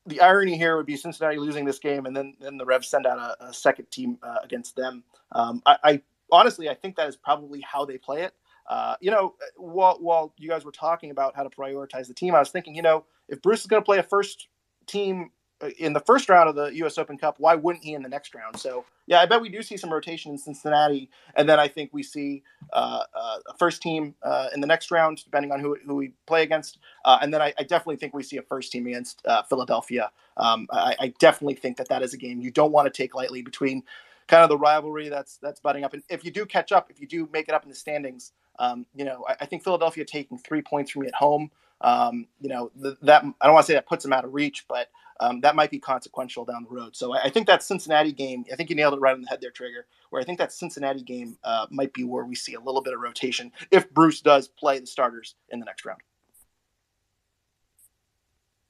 [0.06, 3.06] The irony here would be Cincinnati losing this game, and then then the Revs send
[3.06, 5.04] out a, a second team uh, against them.
[5.32, 6.02] Um, I, I,
[6.32, 8.34] honestly, I think that is probably how they play it.
[8.68, 12.34] Uh, you know, while while you guys were talking about how to prioritize the team,
[12.34, 14.48] I was thinking, you know, if Bruce is going to play a first
[14.86, 15.30] team
[15.78, 16.98] in the first round of the U.S.
[16.98, 18.58] Open Cup, why wouldn't he in the next round?
[18.58, 21.90] So yeah, I bet we do see some rotation in Cincinnati, and then I think
[21.92, 22.42] we see
[22.72, 26.12] uh, uh, a first team uh, in the next round, depending on who, who we
[26.26, 29.20] play against, uh, and then I, I, definitely think we see a first team against
[29.26, 30.11] uh, Philadelphia.
[30.36, 33.14] Um, I, I, definitely think that that is a game you don't want to take
[33.14, 33.82] lightly between
[34.28, 37.00] kind of the rivalry that's that's budding up, and if you do catch up, if
[37.00, 40.04] you do make it up in the standings, um, you know, I, I, think Philadelphia
[40.04, 41.50] taking three points from me at home.
[41.81, 44.35] Um, you know, the, that I don't want to say that puts them out of
[44.35, 44.89] reach, but
[45.20, 46.97] um, that might be consequential down the road.
[46.97, 49.28] So I, I, think that Cincinnati game, I think you nailed it right on the
[49.28, 49.87] head there, Trigger.
[50.09, 52.95] where I think that Cincinnati game uh, might be where we see a little bit
[52.95, 56.01] of rotation if Bruce does play the starters in the next round.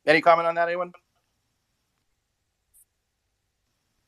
[0.06, 0.92] Any comment on that, anyone?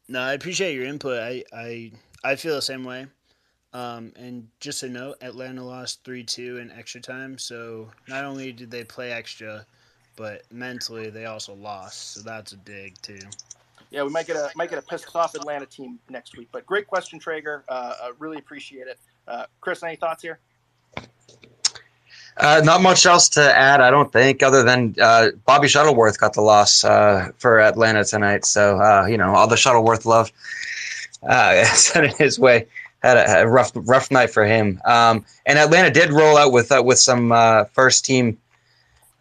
[0.09, 1.23] No, I appreciate your input.
[1.23, 1.93] I I,
[2.25, 3.07] I feel the same way.
[3.75, 7.39] Um, and just a note, Atlanta lost 3 2 in extra time.
[7.39, 9.65] So not only did they play extra,
[10.17, 13.19] but mentally they also lost, so that's a dig too.
[13.91, 16.49] Yeah, we might get a might get a pissed off Atlanta team next week.
[16.51, 17.65] But great question, Traeger.
[17.69, 18.99] Uh, uh, really appreciate it.
[19.29, 20.39] Uh, Kris, any thoughts here?
[22.39, 26.33] Uh, not much else to add, I don't think, other than uh, Bobby Shuttleworth got
[26.33, 28.47] the loss uh, for Atlanta tonight.
[28.47, 30.33] So uh, you know, all the Shuttleworth love
[31.23, 32.67] uh, sent it his way.
[33.03, 34.81] Had a, a, rough rough night for him.
[34.85, 37.31] Um, and Atlanta did roll out with uh, with some
[37.73, 38.39] first team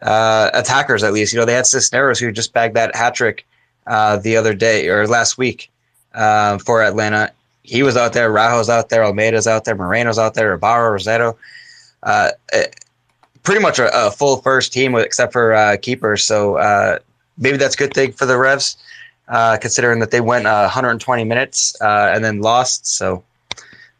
[0.02, 1.32] uh, attackers at least.
[1.32, 3.46] You know, they had Cisneros who just bagged that hat trick
[3.86, 5.70] uh, the other day or last week
[6.14, 7.32] uh, for Atlanta.
[7.62, 8.30] He was out there.
[8.30, 9.02] Rajo's out there.
[9.02, 9.76] Almada's out there.
[9.76, 10.52] Moreno's out there.
[10.54, 11.36] Ibarra, Rossetto.
[12.02, 12.66] Uh, eh,
[13.44, 16.24] pretty much a, a, full first team except for uh, keepers.
[16.24, 16.98] So uh,
[17.38, 18.76] maybe that's a good thing for the Revs,
[19.60, 22.86] considering that they went 120 minutes and then lost.
[22.86, 23.22] So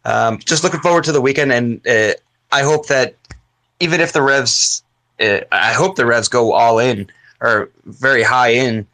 [0.04, 1.80] um, just looking forward to the weekend, and
[2.52, 3.14] I hope that
[3.80, 4.82] even if the Revs
[5.18, 8.86] it, I hope the Revs go all in or very high in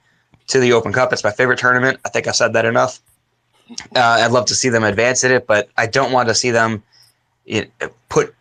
[0.48, 1.12] to the Open Cup.
[1.12, 1.98] It's my favorite tournament.
[2.04, 3.00] I think I said that enough.
[3.94, 6.50] Uh, I'd love to see them advance in it, but I don't want to see
[6.50, 6.82] them
[8.08, 8.34] put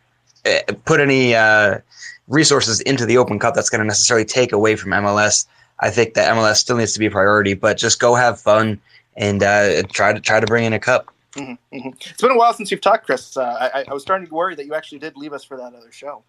[0.45, 1.79] uh, put any uh,
[2.27, 5.45] resources into the Open Cup that's going to necessarily take away from MLS.
[5.79, 8.79] I think that MLS still needs to be a priority, but just go have fun
[9.17, 11.13] and uh, try to try to bring in a cup.
[11.33, 11.89] Mm-hmm, mm-hmm.
[11.89, 13.37] It's been a while since you've talked, Kris.
[13.37, 15.73] Uh, I, I was starting to worry that you actually did leave us for that
[15.73, 16.23] other show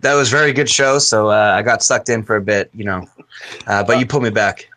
[0.00, 0.98] that was a very good show.
[0.98, 3.06] So uh, I got sucked in for a bit, you know,
[3.66, 4.68] uh, but you pulled me back.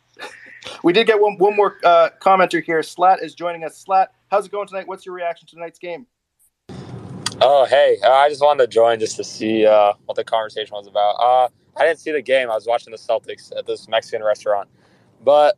[0.84, 2.82] We did get one one more uh, commenter here.
[2.84, 3.78] Slat is joining us.
[3.78, 4.88] Slat, how's it going tonight?
[4.88, 6.08] What's your reaction to tonight's game?
[7.42, 10.74] Oh, hey, uh, I just wanted to join just to see uh, what the conversation
[10.76, 11.16] was about.
[11.16, 12.50] Uh, I didn't see the game.
[12.50, 14.70] I was watching the Celtics at this Mexican restaurant,
[15.24, 15.58] but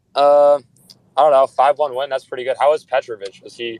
[1.17, 1.47] I don't know.
[1.47, 2.09] Five one win.
[2.09, 2.57] That's pretty good.
[2.59, 3.41] How was Petrovic?
[3.43, 3.79] Was he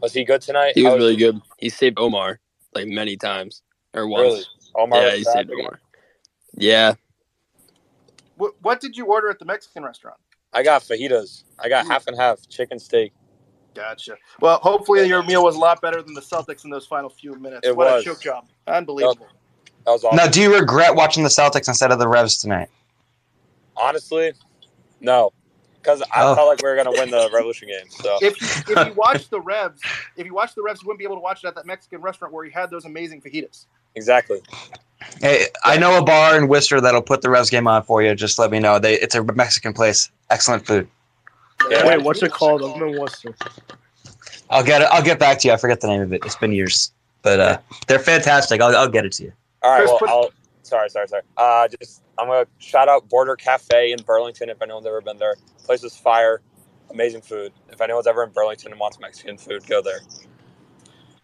[0.00, 0.72] was he good tonight?
[0.74, 1.40] He was, was really good.
[1.58, 2.40] He saved Omar
[2.74, 3.62] like many times
[3.94, 4.22] or once.
[4.22, 4.44] Really?
[4.76, 5.80] Omar yeah, he saved Omar.
[6.54, 6.94] Yeah.
[8.36, 10.18] What, what did you order at the Mexican restaurant?
[10.52, 11.42] I got fajitas.
[11.58, 13.12] I got half and half chicken steak.
[13.74, 14.16] Gotcha.
[14.40, 17.34] Well, hopefully your meal was a lot better than the Celtics in those final few
[17.34, 17.66] minutes.
[17.66, 18.02] It what was.
[18.02, 18.46] a choke job.
[18.66, 19.26] Unbelievable.
[19.84, 20.16] That was awesome.
[20.16, 22.68] Now, do you regret watching the Celtics instead of the Revs tonight?
[23.76, 24.32] Honestly,
[25.00, 25.32] no.
[25.88, 26.34] Because I oh.
[26.34, 27.88] felt like we were going to win the Revolution game.
[27.88, 29.80] So if you, if you watch the Revs,
[30.18, 32.02] if you watch the Revs, you wouldn't be able to watch it at that Mexican
[32.02, 33.64] restaurant where he had those amazing fajitas.
[33.94, 34.40] Exactly.
[35.22, 38.14] Hey, I know a bar in Worcester that'll put the Revs game on for you.
[38.14, 38.78] Just let me know.
[38.78, 40.10] They, it's a Mexican place.
[40.28, 40.86] Excellent food.
[41.70, 42.62] Wait, what's it called?
[42.62, 43.34] I'm in Worcester.
[44.50, 44.88] I'll get it.
[44.90, 45.54] I'll get back to you.
[45.54, 46.22] I forget the name of it.
[46.26, 46.92] It's been years,
[47.22, 48.60] but uh, they're fantastic.
[48.60, 49.32] I'll, I'll get it to you.
[49.62, 49.78] All right.
[49.78, 50.30] Kris, Well, put- I'll,
[50.64, 51.22] sorry, sorry, sorry.
[51.38, 55.36] Uh, just I'm gonna shout out Border Cafe in Burlington if anyone's ever been there.
[55.64, 56.40] Place is fire,
[56.90, 57.52] amazing food.
[57.70, 60.00] If anyone's ever in Burlington and wants Mexican food, go there.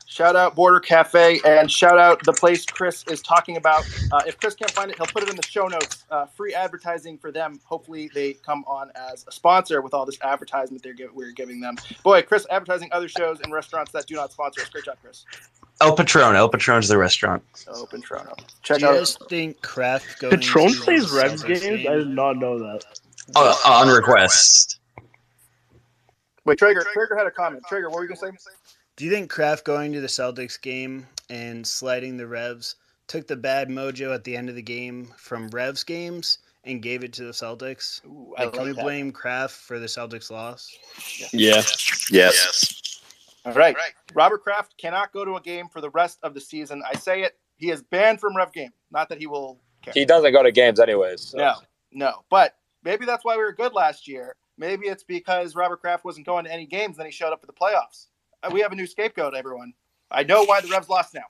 [0.06, 3.84] Shout out Border Cafe and shout out the place Kris is talking about.
[4.12, 6.04] Uh, if Kris can't find it, he'll put it in the show notes.
[6.08, 7.58] Uh, free advertising for them.
[7.64, 11.58] Hopefully, they come on as a sponsor with all this advertisement they're give, we're giving
[11.58, 11.74] them.
[12.04, 14.68] Boy, Kris advertising other shows and restaurants that do not sponsor us.
[14.68, 15.24] Great job, Kris.
[15.84, 16.36] El Patron.
[16.36, 17.42] El Patron's the restaurant.
[17.68, 18.34] Open Toronto.
[18.36, 18.94] Do Check you out.
[18.96, 21.60] guys think Kraft going Patron to plays Revs games?
[21.60, 22.84] game- I did not know that.
[23.34, 24.78] Uh, on request.
[26.44, 26.84] Wait, Traeger.
[26.92, 27.62] Traeger had a comment.
[27.68, 28.50] Traeger, what were you gonna say?
[28.96, 33.36] Do you think Kraft going to the Celtics game and sliding the Revs took the
[33.36, 37.24] bad mojo at the end of the game from Revs games and gave it to
[37.24, 38.00] the Celtics?
[38.38, 38.82] I Like, can like we that.
[38.82, 40.70] blame Kraft for the Celtics loss?
[41.32, 41.62] Yeah.
[42.10, 42.82] Yes.
[43.44, 43.76] All right.
[44.14, 46.82] Robert Kraft cannot go to a game for the rest of the season.
[46.90, 47.38] I say it.
[47.56, 48.70] He is banned from Rev game.
[48.90, 49.92] Not that he will care.
[49.94, 51.20] He doesn't go to games anyways.
[51.20, 51.38] so.
[51.38, 51.54] No,
[51.92, 52.24] no.
[52.30, 54.34] But maybe that's why we were good last year.
[54.56, 57.46] Maybe it's because Robert Kraft wasn't going to any games, then he showed up for
[57.46, 58.06] the playoffs.
[58.42, 59.72] Uh, We have a new scapegoat, everyone.
[60.10, 61.24] I know why the Revs lost now.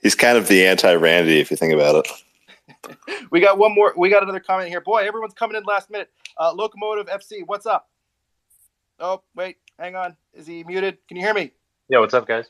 [0.00, 2.12] He's kind of the anti Randy if you think about it.
[3.30, 3.92] We got one more.
[3.96, 4.80] We got another comment here.
[4.80, 6.10] Boy, everyone's coming in last minute.
[6.38, 7.88] Uh, Locomotive FC, what's up?
[8.98, 10.16] Oh, wait, hang on.
[10.32, 10.96] Is he muted?
[11.08, 11.50] Can you hear me?
[11.88, 12.46] Yeah, what's up, guys?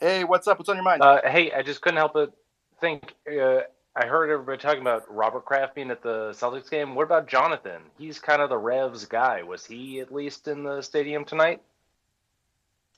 [0.00, 0.58] Hey, what's up?
[0.58, 1.02] What's on your mind?
[1.02, 2.32] Uh, hey, I just couldn't help but
[2.80, 3.14] think.
[3.30, 3.60] Uh,
[3.94, 6.94] I heard everybody talking about Robert Kraft being at the Celtics game.
[6.94, 7.82] What about Jonathan?
[7.98, 9.42] He's kind of the Revs guy.
[9.42, 11.62] Was he at least in the stadium tonight?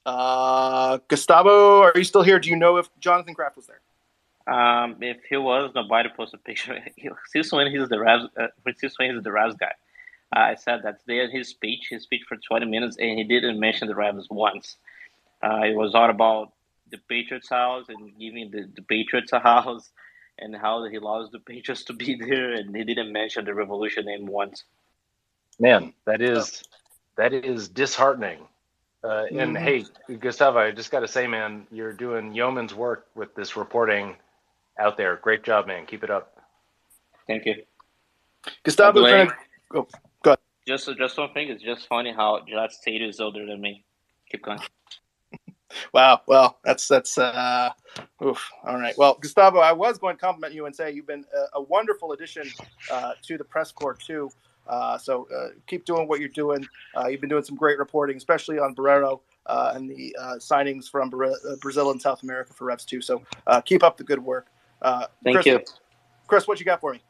[0.06, 2.38] Uh, Gustavo, are you still here?
[2.38, 3.80] Do you know if Jonathan Kraft was there?
[4.52, 6.78] Um, if he was, nobody posted a picture.
[6.96, 8.46] He- Since when he's the Ravs, uh,
[8.76, 9.72] since when he's the Ravs guy,
[10.32, 13.58] I said that today in his speech, his speech for 20 minutes, and he didn't
[13.58, 14.76] mention the Ravs once.
[15.42, 16.52] Uh, it was all about
[16.90, 19.90] the Patriots house and giving the, the Patriots a house
[20.38, 24.04] and how he loves the Patriots to be there, and he didn't mention the Revolution
[24.04, 24.64] name once.
[25.58, 26.62] Man, that is
[27.16, 28.46] that is disheartening.
[29.02, 29.60] Uh, and Mhm.
[30.08, 34.16] hey, Gustavo, I just got to say, man, you're doing yeoman's work with this reporting
[34.78, 35.16] out there.
[35.16, 35.86] Great job, man.
[35.86, 36.36] Keep it up.
[37.26, 37.64] Thank you.
[38.62, 39.36] Gustavo's By the gonna
[39.70, 39.88] go.
[40.68, 41.48] Just, just one thing.
[41.48, 43.84] It's just funny how Gillette Stadium is older than me.
[44.30, 44.60] Keep going.
[45.92, 46.22] Wow.
[46.26, 47.70] Well, that's that's uh,
[48.24, 48.50] oof.
[48.64, 48.96] All right.
[48.96, 52.12] Well, Gustavo, I was going to compliment you and say you've been a, a wonderful
[52.12, 52.50] addition
[52.90, 54.30] uh, to the press corps too.
[54.66, 56.66] Uh, so uh, keep doing what you're doing.
[56.96, 60.90] Uh, you've been doing some great reporting, especially on Borrero uh, and the uh, signings
[60.90, 63.00] from uh, Brazil and South America for Revs too.
[63.00, 64.46] So uh, keep up the good work.
[64.80, 65.60] Uh, Thank Kris, you.
[66.28, 66.48] Kris.
[66.48, 67.02] What you got for me?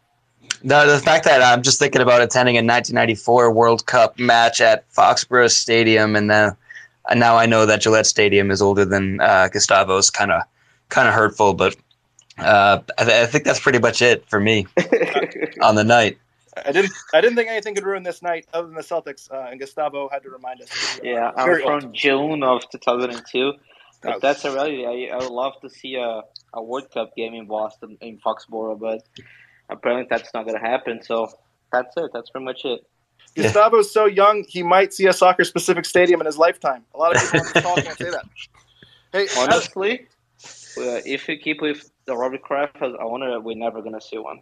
[0.62, 4.90] The, the fact that I'm just thinking about attending a 1994 World Cup match at
[4.92, 6.56] Foxborough Stadium, and then
[7.08, 10.10] and now I know that Gillette Stadium is older than uh, Gustavo's.
[10.10, 10.42] Kind of
[10.88, 11.76] kind of hurtful, but
[12.38, 14.66] uh, I, th- I think that's pretty much it for me
[15.62, 16.18] on the night.
[16.66, 16.92] I didn't.
[17.14, 19.30] I didn't think anything could ruin this night other than the Celtics.
[19.30, 21.00] Uh, and Gustavo had to remind us.
[21.04, 23.52] Yeah, I'm Very from June of 2002.
[24.02, 24.18] But Oh.
[24.20, 24.84] that's a reality.
[24.86, 26.22] I, I would love to see a,
[26.54, 29.02] a World Cup game in Boston, in Foxborough, but
[29.70, 31.02] apparently that's not going to happen.
[31.02, 31.30] So
[31.72, 32.10] that's it.
[32.12, 32.80] That's pretty much it.
[33.36, 36.84] Gustavo's so young, he might see a soccer specific stadium in his lifetime.
[36.94, 38.24] A lot of people on this call can't say that.
[39.12, 40.06] Hey, Honestly,
[40.76, 44.18] uh, if we keep with the Robert Kraft as owner, we're never going to see
[44.18, 44.40] one.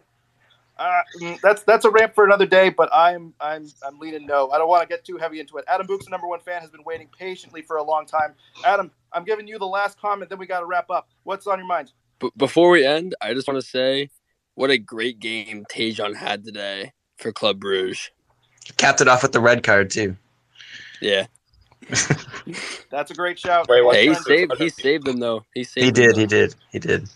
[0.77, 4.51] Uh, mm, that's that's a ramp for another day, but I'm I'm I'm leaning no.
[4.51, 5.65] I don't want to get too heavy into it.
[5.67, 8.35] Adam Buksa's the number one fan has been waiting patiently for a long time.
[8.63, 11.09] Adam, I'm giving you the last comment, then we got to wrap up.
[11.23, 11.93] What's on your mind?
[12.19, 14.11] B- before we end, I just want to say
[14.57, 18.09] what a great game Tajon had today for Club Bruges.
[18.77, 20.17] Capped it off with the red card too.
[20.99, 21.27] Yeah.
[22.89, 23.67] That's a great shout.
[23.69, 25.45] Hey, he saved he saved them though.
[25.53, 26.15] He saved He did.
[26.15, 26.19] though.
[26.19, 26.55] He did.
[26.71, 27.07] He did.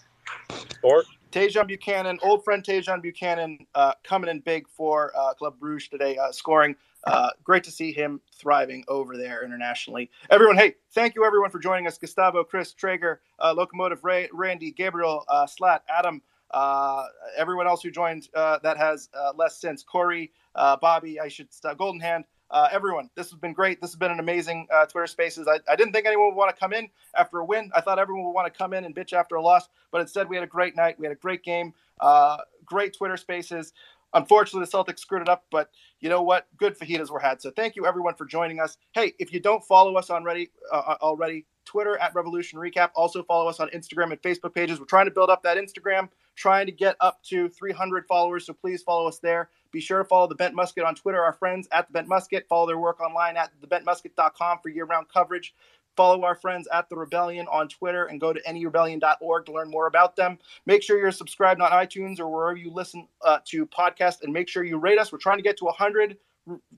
[0.84, 5.88] Or Tajon Buchanan, old friend Tajon Buchanan, uh, coming in big for uh, Club Bruges
[5.88, 6.76] today, uh, scoring.
[7.06, 10.12] Uh, great to see him thriving over there internationally.
[10.30, 11.98] Everyone, hey, thank you everyone for joining us.
[11.98, 16.22] Gustavo, Kris, Traeger, uh, Locomotive, Ray, Randy, Gabriel, uh, Slat, Adam,
[16.54, 17.06] uh,
[17.38, 19.84] everyone else who joined uh, that has uh, less sense.
[19.84, 22.26] Corey, uh, Bobby, I should uh, Golden Hand.
[22.50, 23.80] Uh, everyone, this has been great.
[23.80, 25.48] This has been an amazing uh, Twitter Spaces.
[25.48, 27.72] I, I didn't think anyone would want to come in after a win.
[27.74, 30.28] I thought everyone would want to come in and bitch after a loss, but instead
[30.28, 31.00] we had a great night.
[31.00, 31.74] We had a great game,
[32.66, 33.72] great Twitter Spaces.
[34.14, 35.70] Unfortunately, the Celtics screwed it up, but
[36.02, 36.48] you know what?
[36.58, 37.42] Good fajitas were had.
[37.42, 38.78] So thank you everyone for joining us.
[38.92, 42.90] Hey, if you don't follow us already, uh, already Twitter at Revolution Recap.
[42.96, 44.80] Also follow us on Instagram and Facebook pages.
[44.80, 48.46] We're trying to build up that Instagram, trying to get up to 300 followers.
[48.46, 49.50] So please follow us there.
[49.72, 51.22] Be sure to follow the Bent Musket on Twitter.
[51.22, 52.48] Our friends at the Bent Musket.
[52.48, 55.54] Follow their work online at thebentmusket.com for year-round coverage.
[55.98, 59.88] Follow our friends at The Rebellion on Twitter and go to nerebellion.org to learn more
[59.88, 60.40] about them.
[60.66, 64.48] Make sure you're subscribed on iTunes or wherever you listen uh, to podcasts and make
[64.48, 65.12] sure you rate us.
[65.12, 66.18] We're trying to get to 100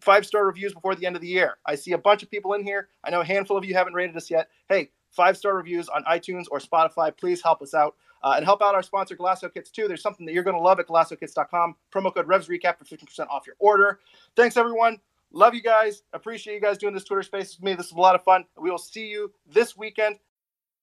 [0.02, 1.58] five star reviews before the end of the year.
[1.66, 2.90] I see a bunch of people in here.
[3.04, 4.50] I know a handful of you haven't rated us yet.
[4.68, 7.16] Hey, five star reviews on iTunes or Spotify.
[7.16, 7.96] Please help us out.
[8.24, 9.88] Uh, and help out our sponsor, Golaco Kits, too.
[9.88, 11.76] There's something that you're going to love at golacokits.com.
[11.94, 14.00] Promo code RevsRecap for 15% off your order.
[14.36, 15.00] Thanks, everyone.
[15.34, 16.04] Love you guys.
[16.14, 17.74] Appreciate you guys doing this Twitter space with me.
[17.74, 18.46] This is a lot of fun.
[18.58, 20.18] We will see you this weekend.